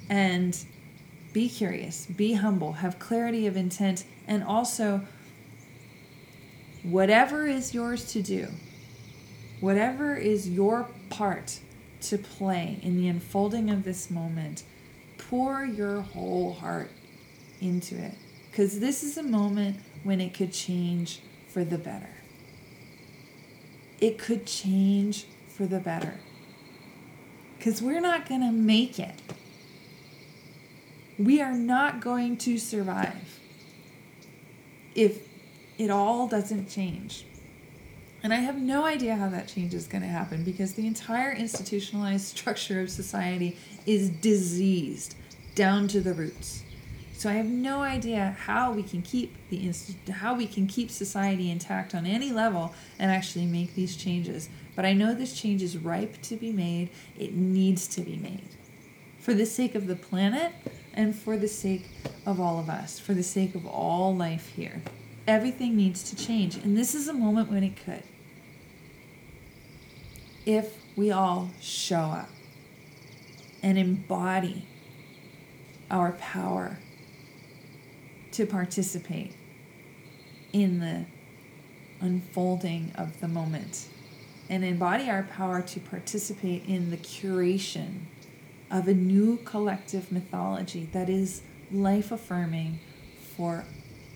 And 0.09 0.57
be 1.33 1.49
curious, 1.49 2.05
be 2.07 2.33
humble, 2.33 2.73
have 2.73 2.97
clarity 2.97 3.45
of 3.45 3.55
intent, 3.55 4.05
and 4.27 4.43
also 4.43 5.01
whatever 6.81 7.45
is 7.45 7.73
yours 7.73 8.11
to 8.13 8.21
do 8.21 8.47
Whatever 9.59 10.15
is 10.15 10.49
your 10.49 10.87
part 11.09 11.59
to 12.01 12.17
play 12.17 12.79
in 12.83 12.97
the 12.97 13.07
unfolding 13.07 13.69
of 13.69 13.83
this 13.83 14.11
moment, 14.11 14.63
pour 15.17 15.65
your 15.65 16.01
whole 16.01 16.53
heart 16.53 16.91
into 17.59 17.97
it. 17.97 18.13
Because 18.51 18.79
this 18.79 19.03
is 19.03 19.17
a 19.17 19.23
moment 19.23 19.77
when 20.03 20.21
it 20.21 20.33
could 20.33 20.53
change 20.53 21.21
for 21.47 21.63
the 21.63 21.77
better. 21.77 22.09
It 23.99 24.19
could 24.19 24.45
change 24.45 25.25
for 25.47 25.65
the 25.65 25.79
better. 25.79 26.15
Because 27.57 27.81
we're 27.81 28.01
not 28.01 28.29
going 28.29 28.41
to 28.41 28.51
make 28.51 28.99
it. 28.99 29.19
We 31.17 31.41
are 31.41 31.53
not 31.53 31.99
going 31.99 32.37
to 32.37 32.59
survive 32.59 33.39
if 34.93 35.27
it 35.77 35.89
all 35.89 36.27
doesn't 36.27 36.69
change. 36.69 37.26
And 38.23 38.33
I 38.33 38.37
have 38.37 38.57
no 38.57 38.83
idea 38.83 39.15
how 39.15 39.29
that 39.29 39.47
change 39.47 39.73
is 39.73 39.87
going 39.87 40.01
to 40.01 40.07
happen 40.07 40.43
because 40.43 40.73
the 40.73 40.87
entire 40.87 41.31
institutionalized 41.31 42.25
structure 42.25 42.81
of 42.81 42.89
society 42.89 43.57
is 43.85 44.09
diseased 44.09 45.15
down 45.55 45.87
to 45.89 46.01
the 46.01 46.13
roots. 46.13 46.63
So 47.13 47.29
I 47.29 47.33
have 47.33 47.47
no 47.47 47.81
idea 47.81 48.35
how 48.37 48.71
we 48.71 48.83
can 48.83 49.01
keep 49.01 49.35
the 49.49 49.65
inst- 49.65 49.97
how 50.07 50.35
we 50.35 50.45
can 50.45 50.67
keep 50.67 50.91
society 50.91 51.49
intact 51.49 51.95
on 51.95 52.05
any 52.05 52.31
level 52.31 52.75
and 52.99 53.11
actually 53.11 53.47
make 53.47 53.73
these 53.73 53.95
changes. 53.95 54.49
But 54.75 54.85
I 54.85 54.93
know 54.93 55.15
this 55.15 55.33
change 55.33 55.63
is 55.63 55.77
ripe 55.77 56.21
to 56.23 56.35
be 56.35 56.51
made. 56.51 56.89
It 57.17 57.33
needs 57.33 57.87
to 57.89 58.01
be 58.01 58.17
made. 58.17 58.49
For 59.19 59.33
the 59.33 59.47
sake 59.47 59.73
of 59.73 59.87
the 59.87 59.95
planet 59.95 60.53
and 60.93 61.15
for 61.15 61.37
the 61.37 61.47
sake 61.47 61.89
of 62.27 62.39
all 62.39 62.59
of 62.59 62.69
us, 62.69 62.99
for 62.99 63.15
the 63.15 63.23
sake 63.23 63.55
of 63.55 63.65
all 63.65 64.15
life 64.15 64.49
here. 64.55 64.83
Everything 65.27 65.75
needs 65.75 66.09
to 66.09 66.15
change, 66.15 66.55
and 66.55 66.77
this 66.77 66.95
is 66.95 67.09
a 67.09 67.13
moment 67.13 67.51
when 67.51 67.63
it 67.63 67.75
could. 67.83 68.03
If 70.45 70.77
we 70.95 71.11
all 71.11 71.51
show 71.59 71.99
up 71.99 72.29
and 73.61 73.77
embody 73.77 74.65
our 75.91 76.13
power 76.13 76.79
to 78.31 78.45
participate 78.45 79.35
in 80.53 80.79
the 80.79 81.05
unfolding 81.99 82.93
of 82.95 83.19
the 83.19 83.27
moment 83.27 83.87
and 84.49 84.63
embody 84.63 85.09
our 85.09 85.23
power 85.23 85.61
to 85.61 85.79
participate 85.79 86.65
in 86.65 86.89
the 86.89 86.97
curation 86.97 88.03
of 88.71 88.87
a 88.87 88.93
new 88.93 89.37
collective 89.37 90.11
mythology 90.11 90.87
that 90.93 91.09
is 91.09 91.41
life 91.71 92.11
affirming 92.11 92.79
for 93.35 93.65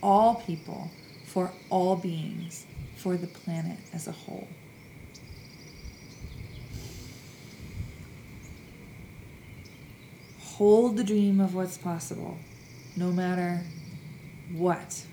all 0.02 0.36
people, 0.36 0.89
for 1.31 1.51
all 1.69 1.95
beings, 1.95 2.65
for 2.97 3.17
the 3.17 3.27
planet 3.27 3.77
as 3.93 4.07
a 4.07 4.11
whole. 4.11 4.47
hold 10.61 10.95
the 10.95 11.03
dream 11.03 11.41
of 11.41 11.55
what's 11.55 11.75
possible, 11.75 12.37
no 12.95 13.11
matter 13.11 13.63
what. 14.53 15.03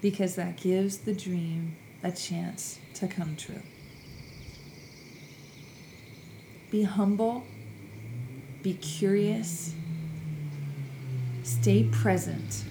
Because 0.00 0.36
that 0.36 0.56
gives 0.56 0.98
the 0.98 1.12
dream 1.12 1.74
a 2.04 2.12
chance 2.12 2.78
to 2.94 3.08
come 3.08 3.34
true. 3.34 3.62
Be 6.70 6.84
humble, 6.84 7.44
be 8.62 8.74
curious, 8.74 9.74
stay 11.42 11.82
present, 11.90 12.62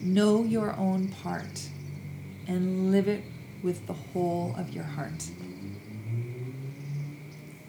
know 0.00 0.44
your 0.44 0.76
own 0.76 1.08
part, 1.08 1.68
and 2.46 2.90
live 2.90 3.08
it 3.08 3.24
with 3.62 3.86
the 3.86 3.92
whole 3.92 4.54
of 4.56 4.70
your 4.70 4.84
heart. 4.84 5.30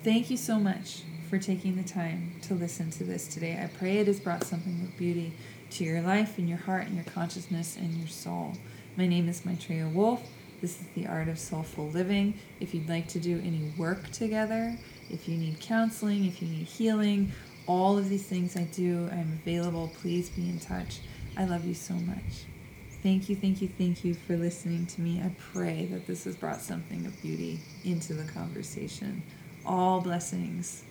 Thank 0.03 0.29
you 0.29 0.37
so 0.37 0.59
much 0.59 1.01
for 1.29 1.37
taking 1.37 1.75
the 1.75 1.83
time 1.83 2.31
to 2.43 2.53
listen 2.53 2.89
to 2.91 3.03
this 3.03 3.27
today. 3.27 3.59
I 3.61 3.67
pray 3.67 3.97
it 3.97 4.07
has 4.07 4.19
brought 4.19 4.43
something 4.43 4.81
of 4.83 4.97
beauty 4.97 5.33
to 5.71 5.83
your 5.83 6.01
life 6.01 6.37
and 6.37 6.49
your 6.49 6.57
heart 6.57 6.87
and 6.87 6.95
your 6.95 7.05
consciousness 7.05 7.77
and 7.77 7.93
your 7.95 8.07
soul. 8.07 8.53
My 8.97 9.05
name 9.05 9.29
is 9.29 9.45
Maitreya 9.45 9.87
Wolf. 9.87 10.27
This 10.61 10.81
is 10.81 10.87
the 10.95 11.07
art 11.07 11.27
of 11.27 11.37
soulful 11.37 11.89
living. 11.89 12.33
If 12.59 12.73
you'd 12.73 12.89
like 12.89 13.07
to 13.09 13.19
do 13.19 13.41
any 13.45 13.71
work 13.77 14.09
together, 14.11 14.75
if 15.09 15.27
you 15.27 15.37
need 15.37 15.59
counseling, 15.59 16.25
if 16.25 16.41
you 16.41 16.47
need 16.47 16.65
healing, 16.65 17.31
all 17.67 17.97
of 17.97 18.09
these 18.09 18.25
things 18.25 18.55
I 18.57 18.63
do, 18.63 19.07
I'm 19.11 19.39
available. 19.43 19.91
Please 20.01 20.29
be 20.29 20.49
in 20.49 20.59
touch. 20.59 20.99
I 21.39 21.45
love 21.45 21.63
you 21.63 21.73
so 21.73 21.93
much. 21.93 22.43
Thank 23.01 23.29
you, 23.29 23.35
thank 23.37 23.61
you, 23.61 23.69
thank 23.69 24.03
you 24.03 24.13
for 24.13 24.35
listening 24.35 24.85
to 24.87 24.99
me. 24.99 25.21
I 25.21 25.31
pray 25.53 25.85
that 25.85 26.05
this 26.05 26.25
has 26.25 26.35
brought 26.35 26.59
something 26.59 27.05
of 27.05 27.19
beauty 27.21 27.61
into 27.85 28.13
the 28.13 28.29
conversation 28.29 29.23
all 29.65 30.01
blessings, 30.01 30.83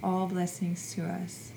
all 0.00 0.28
blessings 0.28 0.94
to 0.94 1.04
us, 1.04 1.50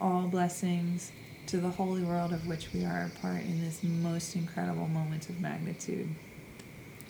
all 0.00 0.28
blessings 0.28 1.10
to 1.46 1.56
the 1.56 1.70
holy 1.70 2.04
world 2.04 2.32
of 2.32 2.46
which 2.46 2.72
we 2.72 2.84
are 2.84 3.10
a 3.12 3.20
part 3.20 3.42
in 3.42 3.60
this 3.60 3.82
most 3.82 4.36
incredible 4.36 4.86
moment 4.86 5.28
of 5.28 5.40
magnitude. 5.40 6.08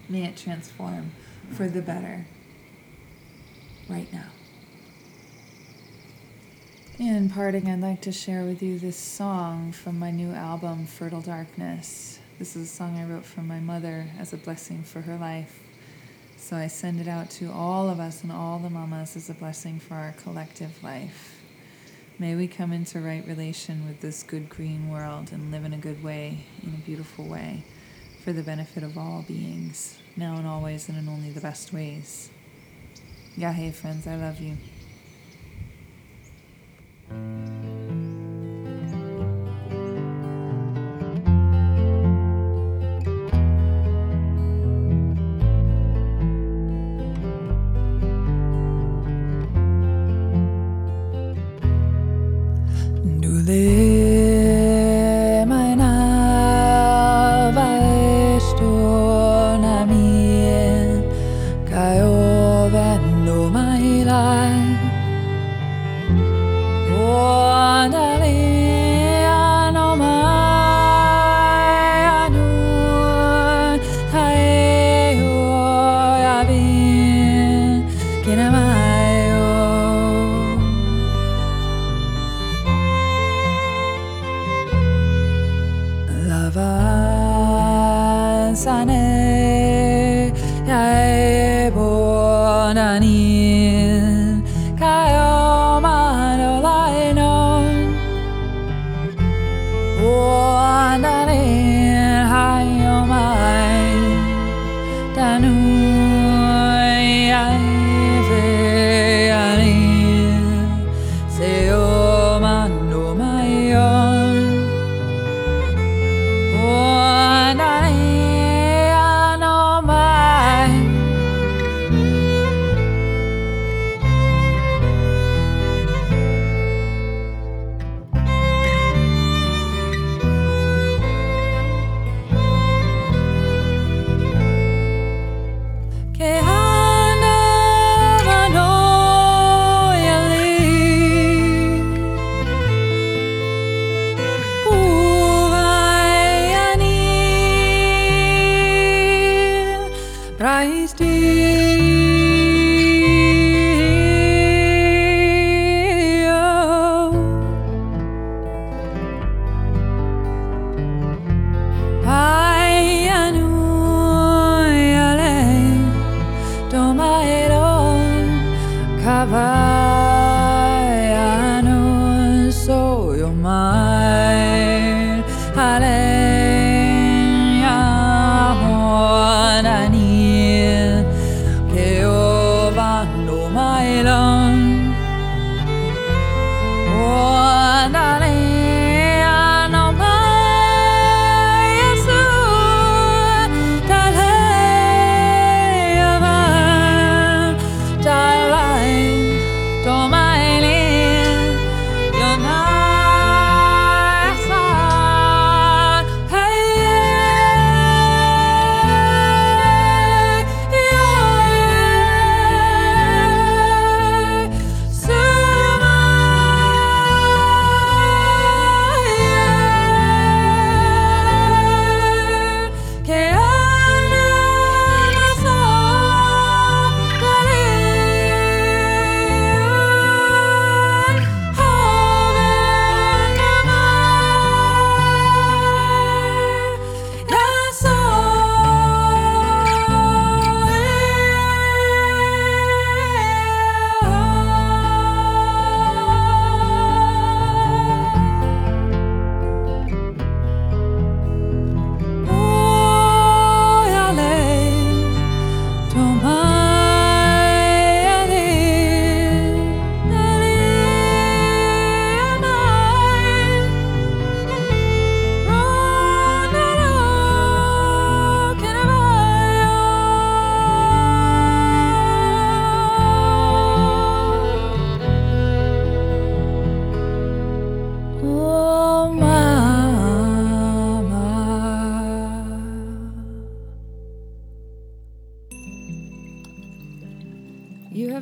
May 0.09 0.25
it 0.25 0.39
transform 0.39 1.13
for 1.51 1.69
the 1.69 1.83
better 1.83 2.25
right 3.91 4.11
now. 4.11 4.29
In 6.99 7.31
parting, 7.31 7.71
I'd 7.71 7.81
like 7.81 8.03
to 8.03 8.13
share 8.13 8.45
with 8.45 8.63
you 8.63 8.79
this 8.79 8.99
song 8.99 9.73
from 9.73 9.99
my 9.99 10.11
new 10.11 10.31
album, 10.31 10.85
Fertile 10.85 11.23
Darkness. 11.23 12.19
This 12.39 12.55
is 12.55 12.71
a 12.71 12.75
song 12.75 12.99
I 12.99 13.05
wrote 13.05 13.25
for 13.25 13.41
my 13.41 13.61
mother 13.61 14.07
as 14.19 14.35
a 14.35 14.37
blessing 14.37 14.83
for 14.83 15.01
her 15.01 15.17
life. 15.17 15.59
So 16.37 16.55
I 16.55 16.67
send 16.67 17.01
it 17.01 17.09
out 17.09 17.31
to 17.31 17.51
all 17.51 17.89
of 17.89 17.99
us 17.99 18.23
and 18.23 18.31
all 18.31 18.59
the 18.59 18.69
mamas 18.69 19.17
as 19.17 19.31
a 19.31 19.35
blessing 19.35 19.81
for 19.81 19.95
our 19.95 20.13
collective 20.23 20.85
life. 20.85 21.41
May 22.19 22.35
we 22.35 22.47
come 22.47 22.75
into 22.75 23.01
right 23.01 23.27
relation 23.27 23.87
with 23.87 24.03
this 24.03 24.23
good 24.23 24.51
green 24.51 24.91
world 24.91 25.33
and 25.33 25.51
live 25.51 25.65
in 25.65 25.73
a 25.73 25.79
good 25.79 26.05
way, 26.05 26.45
in 26.63 26.75
a 26.75 26.87
beautiful 26.87 27.25
way, 27.25 27.65
for 28.23 28.35
the 28.35 28.43
benefit 28.43 28.83
of 28.83 28.99
all 28.99 29.25
beings, 29.27 29.99
now 30.15 30.37
and 30.37 30.47
always 30.47 30.91
and 30.91 30.99
in 30.99 31.09
only 31.09 31.31
the 31.31 31.41
best 31.41 31.73
ways. 31.73 32.29
Yeah, 33.35 33.55
hey 33.55 33.71
friends, 33.71 34.07
I 34.07 34.17
love 34.17 34.41
you. 34.41 34.59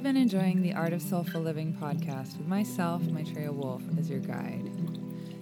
Have 0.00 0.14
been 0.14 0.16
enjoying 0.16 0.62
the 0.62 0.72
Art 0.72 0.94
of 0.94 1.02
Soulful 1.02 1.42
Living 1.42 1.74
podcast 1.74 2.38
with 2.38 2.48
myself, 2.48 3.02
Maitreya 3.02 3.52
Wolf, 3.52 3.82
as 3.98 4.08
your 4.08 4.20
guide. 4.20 4.70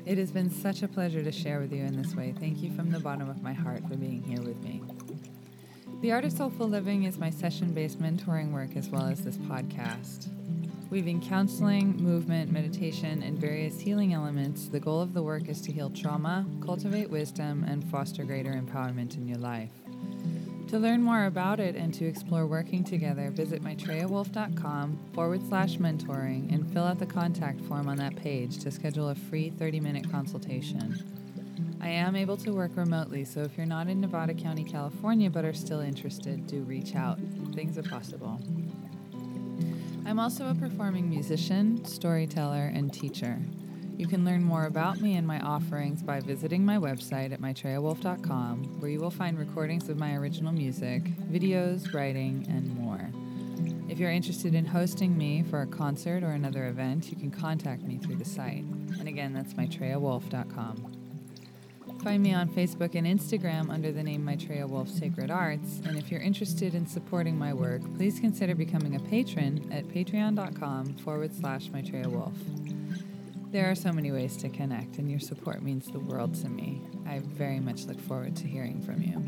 It 0.04 0.18
has 0.18 0.32
been 0.32 0.50
such 0.50 0.82
a 0.82 0.88
pleasure 0.88 1.22
to 1.22 1.30
share 1.30 1.60
with 1.60 1.72
you 1.72 1.84
in 1.84 1.96
this 2.02 2.16
way. 2.16 2.34
Thank 2.40 2.60
you 2.60 2.72
from 2.72 2.90
the 2.90 2.98
bottom 2.98 3.30
of 3.30 3.40
my 3.40 3.52
heart 3.52 3.86
for 3.88 3.96
being 3.96 4.20
here 4.20 4.42
with 4.42 4.60
me. 4.64 4.82
The 6.00 6.10
Art 6.10 6.24
of 6.24 6.32
Soulful 6.32 6.66
Living 6.66 7.04
is 7.04 7.18
my 7.18 7.30
session 7.30 7.72
based 7.72 8.02
mentoring 8.02 8.50
work 8.50 8.74
as 8.74 8.88
well 8.88 9.06
as 9.06 9.22
this 9.22 9.36
podcast. 9.36 10.26
Weaving 10.90 11.20
counseling, 11.20 11.96
movement, 11.96 12.50
meditation, 12.50 13.22
and 13.22 13.38
various 13.38 13.78
healing 13.78 14.12
elements, 14.12 14.66
the 14.66 14.80
goal 14.80 15.00
of 15.00 15.14
the 15.14 15.22
work 15.22 15.48
is 15.48 15.60
to 15.60 15.72
heal 15.72 15.90
trauma, 15.90 16.44
cultivate 16.66 17.10
wisdom, 17.10 17.62
and 17.62 17.88
foster 17.92 18.24
greater 18.24 18.60
empowerment 18.60 19.16
in 19.16 19.28
your 19.28 19.38
life. 19.38 19.70
To 20.68 20.78
learn 20.78 21.02
more 21.02 21.24
about 21.24 21.60
it 21.60 21.76
and 21.76 21.94
to 21.94 22.04
explore 22.04 22.46
working 22.46 22.84
together, 22.84 23.30
visit 23.30 23.62
maitreyawolf.com 23.62 24.98
forward 25.14 25.48
slash 25.48 25.78
mentoring 25.78 26.52
and 26.52 26.70
fill 26.70 26.84
out 26.84 26.98
the 26.98 27.06
contact 27.06 27.62
form 27.62 27.88
on 27.88 27.96
that 27.96 28.14
page 28.16 28.58
to 28.58 28.70
schedule 28.70 29.08
a 29.08 29.14
free 29.14 29.48
30 29.48 29.80
minute 29.80 30.10
consultation. 30.12 30.94
I 31.80 31.88
am 31.88 32.14
able 32.14 32.36
to 32.38 32.50
work 32.50 32.72
remotely, 32.74 33.24
so 33.24 33.40
if 33.40 33.56
you're 33.56 33.64
not 33.64 33.88
in 33.88 33.98
Nevada 34.02 34.34
County, 34.34 34.62
California, 34.62 35.30
but 35.30 35.46
are 35.46 35.54
still 35.54 35.80
interested, 35.80 36.46
do 36.46 36.60
reach 36.64 36.94
out. 36.94 37.18
Things 37.54 37.78
are 37.78 37.82
possible. 37.82 38.38
I'm 40.04 40.20
also 40.20 40.50
a 40.50 40.54
performing 40.54 41.08
musician, 41.08 41.82
storyteller, 41.86 42.70
and 42.74 42.92
teacher. 42.92 43.38
You 43.98 44.06
can 44.06 44.24
learn 44.24 44.44
more 44.44 44.66
about 44.66 45.00
me 45.00 45.16
and 45.16 45.26
my 45.26 45.40
offerings 45.40 46.04
by 46.04 46.20
visiting 46.20 46.64
my 46.64 46.76
website 46.76 47.32
at 47.32 47.40
maitreyawolf.com, 47.40 48.78
where 48.78 48.90
you 48.92 49.00
will 49.00 49.10
find 49.10 49.36
recordings 49.36 49.88
of 49.88 49.98
my 49.98 50.14
original 50.14 50.52
music, 50.52 51.02
videos, 51.32 51.92
writing, 51.92 52.46
and 52.48 52.72
more. 52.76 53.10
If 53.88 53.98
you're 53.98 54.12
interested 54.12 54.54
in 54.54 54.64
hosting 54.64 55.18
me 55.18 55.42
for 55.42 55.62
a 55.62 55.66
concert 55.66 56.22
or 56.22 56.30
another 56.30 56.68
event, 56.68 57.10
you 57.10 57.16
can 57.16 57.32
contact 57.32 57.82
me 57.82 57.98
through 57.98 58.16
the 58.16 58.24
site. 58.24 58.62
And 59.00 59.08
again, 59.08 59.32
that's 59.32 59.54
maitreyawolf.com. 59.54 60.92
Find 62.04 62.22
me 62.22 62.32
on 62.32 62.48
Facebook 62.50 62.94
and 62.94 63.04
Instagram 63.04 63.68
under 63.68 63.90
the 63.90 64.04
name 64.04 64.24
Maitreya 64.24 64.68
Wolf 64.68 64.88
Sacred 64.88 65.32
Arts. 65.32 65.80
And 65.84 65.98
if 65.98 66.12
you're 66.12 66.20
interested 66.20 66.76
in 66.76 66.86
supporting 66.86 67.36
my 67.36 67.52
work, 67.52 67.82
please 67.96 68.20
consider 68.20 68.54
becoming 68.54 68.94
a 68.94 69.00
patron 69.00 69.68
at 69.72 69.88
patreon.com 69.88 70.94
forward 70.98 71.34
slash 71.34 71.68
Maitreya 71.70 72.08
Wolf. 72.08 72.34
There 73.50 73.70
are 73.70 73.74
so 73.74 73.92
many 73.92 74.12
ways 74.12 74.36
to 74.38 74.50
connect, 74.50 74.98
and 74.98 75.10
your 75.10 75.20
support 75.20 75.62
means 75.62 75.86
the 75.86 76.00
world 76.00 76.34
to 76.42 76.50
me. 76.50 76.82
I 77.06 77.20
very 77.20 77.60
much 77.60 77.86
look 77.86 77.98
forward 77.98 78.36
to 78.36 78.46
hearing 78.46 78.82
from 78.82 79.00
you. 79.00 79.24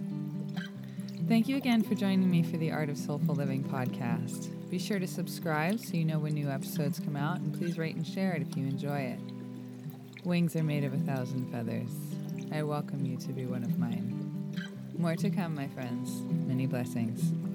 Thank 1.27 1.49
you 1.49 1.57
again 1.57 1.83
for 1.83 1.95
joining 1.95 2.31
me 2.31 2.43
for 2.43 2.59
the 2.59 2.71
Art 2.71 2.91
of 2.91 2.99
Soulful 2.99 3.35
Living 3.35 3.65
podcast. 3.65 4.51
Be 4.69 4.79
sure 4.79 4.99
to 4.99 5.07
subscribe 5.07 5.81
so 5.81 5.97
you 5.97 6.05
know 6.05 6.19
when 6.19 6.35
new 6.35 6.51
episodes 6.51 7.01
come 7.01 7.17
out, 7.17 7.41
and 7.41 7.59
please 7.59 7.79
rate 7.79 7.97
and 7.97 8.07
share 8.07 8.33
it 8.33 8.43
if 8.43 8.55
you 8.59 8.67
enjoy 8.67 8.99
it. 8.99 9.21
Wings 10.27 10.55
are 10.55 10.65
made 10.65 10.85
of 10.85 10.93
a 10.93 10.99
thousand 10.99 11.51
feathers. 11.51 11.91
I 12.53 12.63
welcome 12.63 13.07
you 13.07 13.17
to 13.17 13.33
be 13.33 13.47
one 13.47 13.65
of 13.65 13.79
mine. 13.79 14.55
More 14.99 15.17
to 15.17 15.31
come, 15.31 15.55
my 15.55 15.69
friends. 15.69 16.21
Many 16.47 16.67
blessings. 16.67 17.50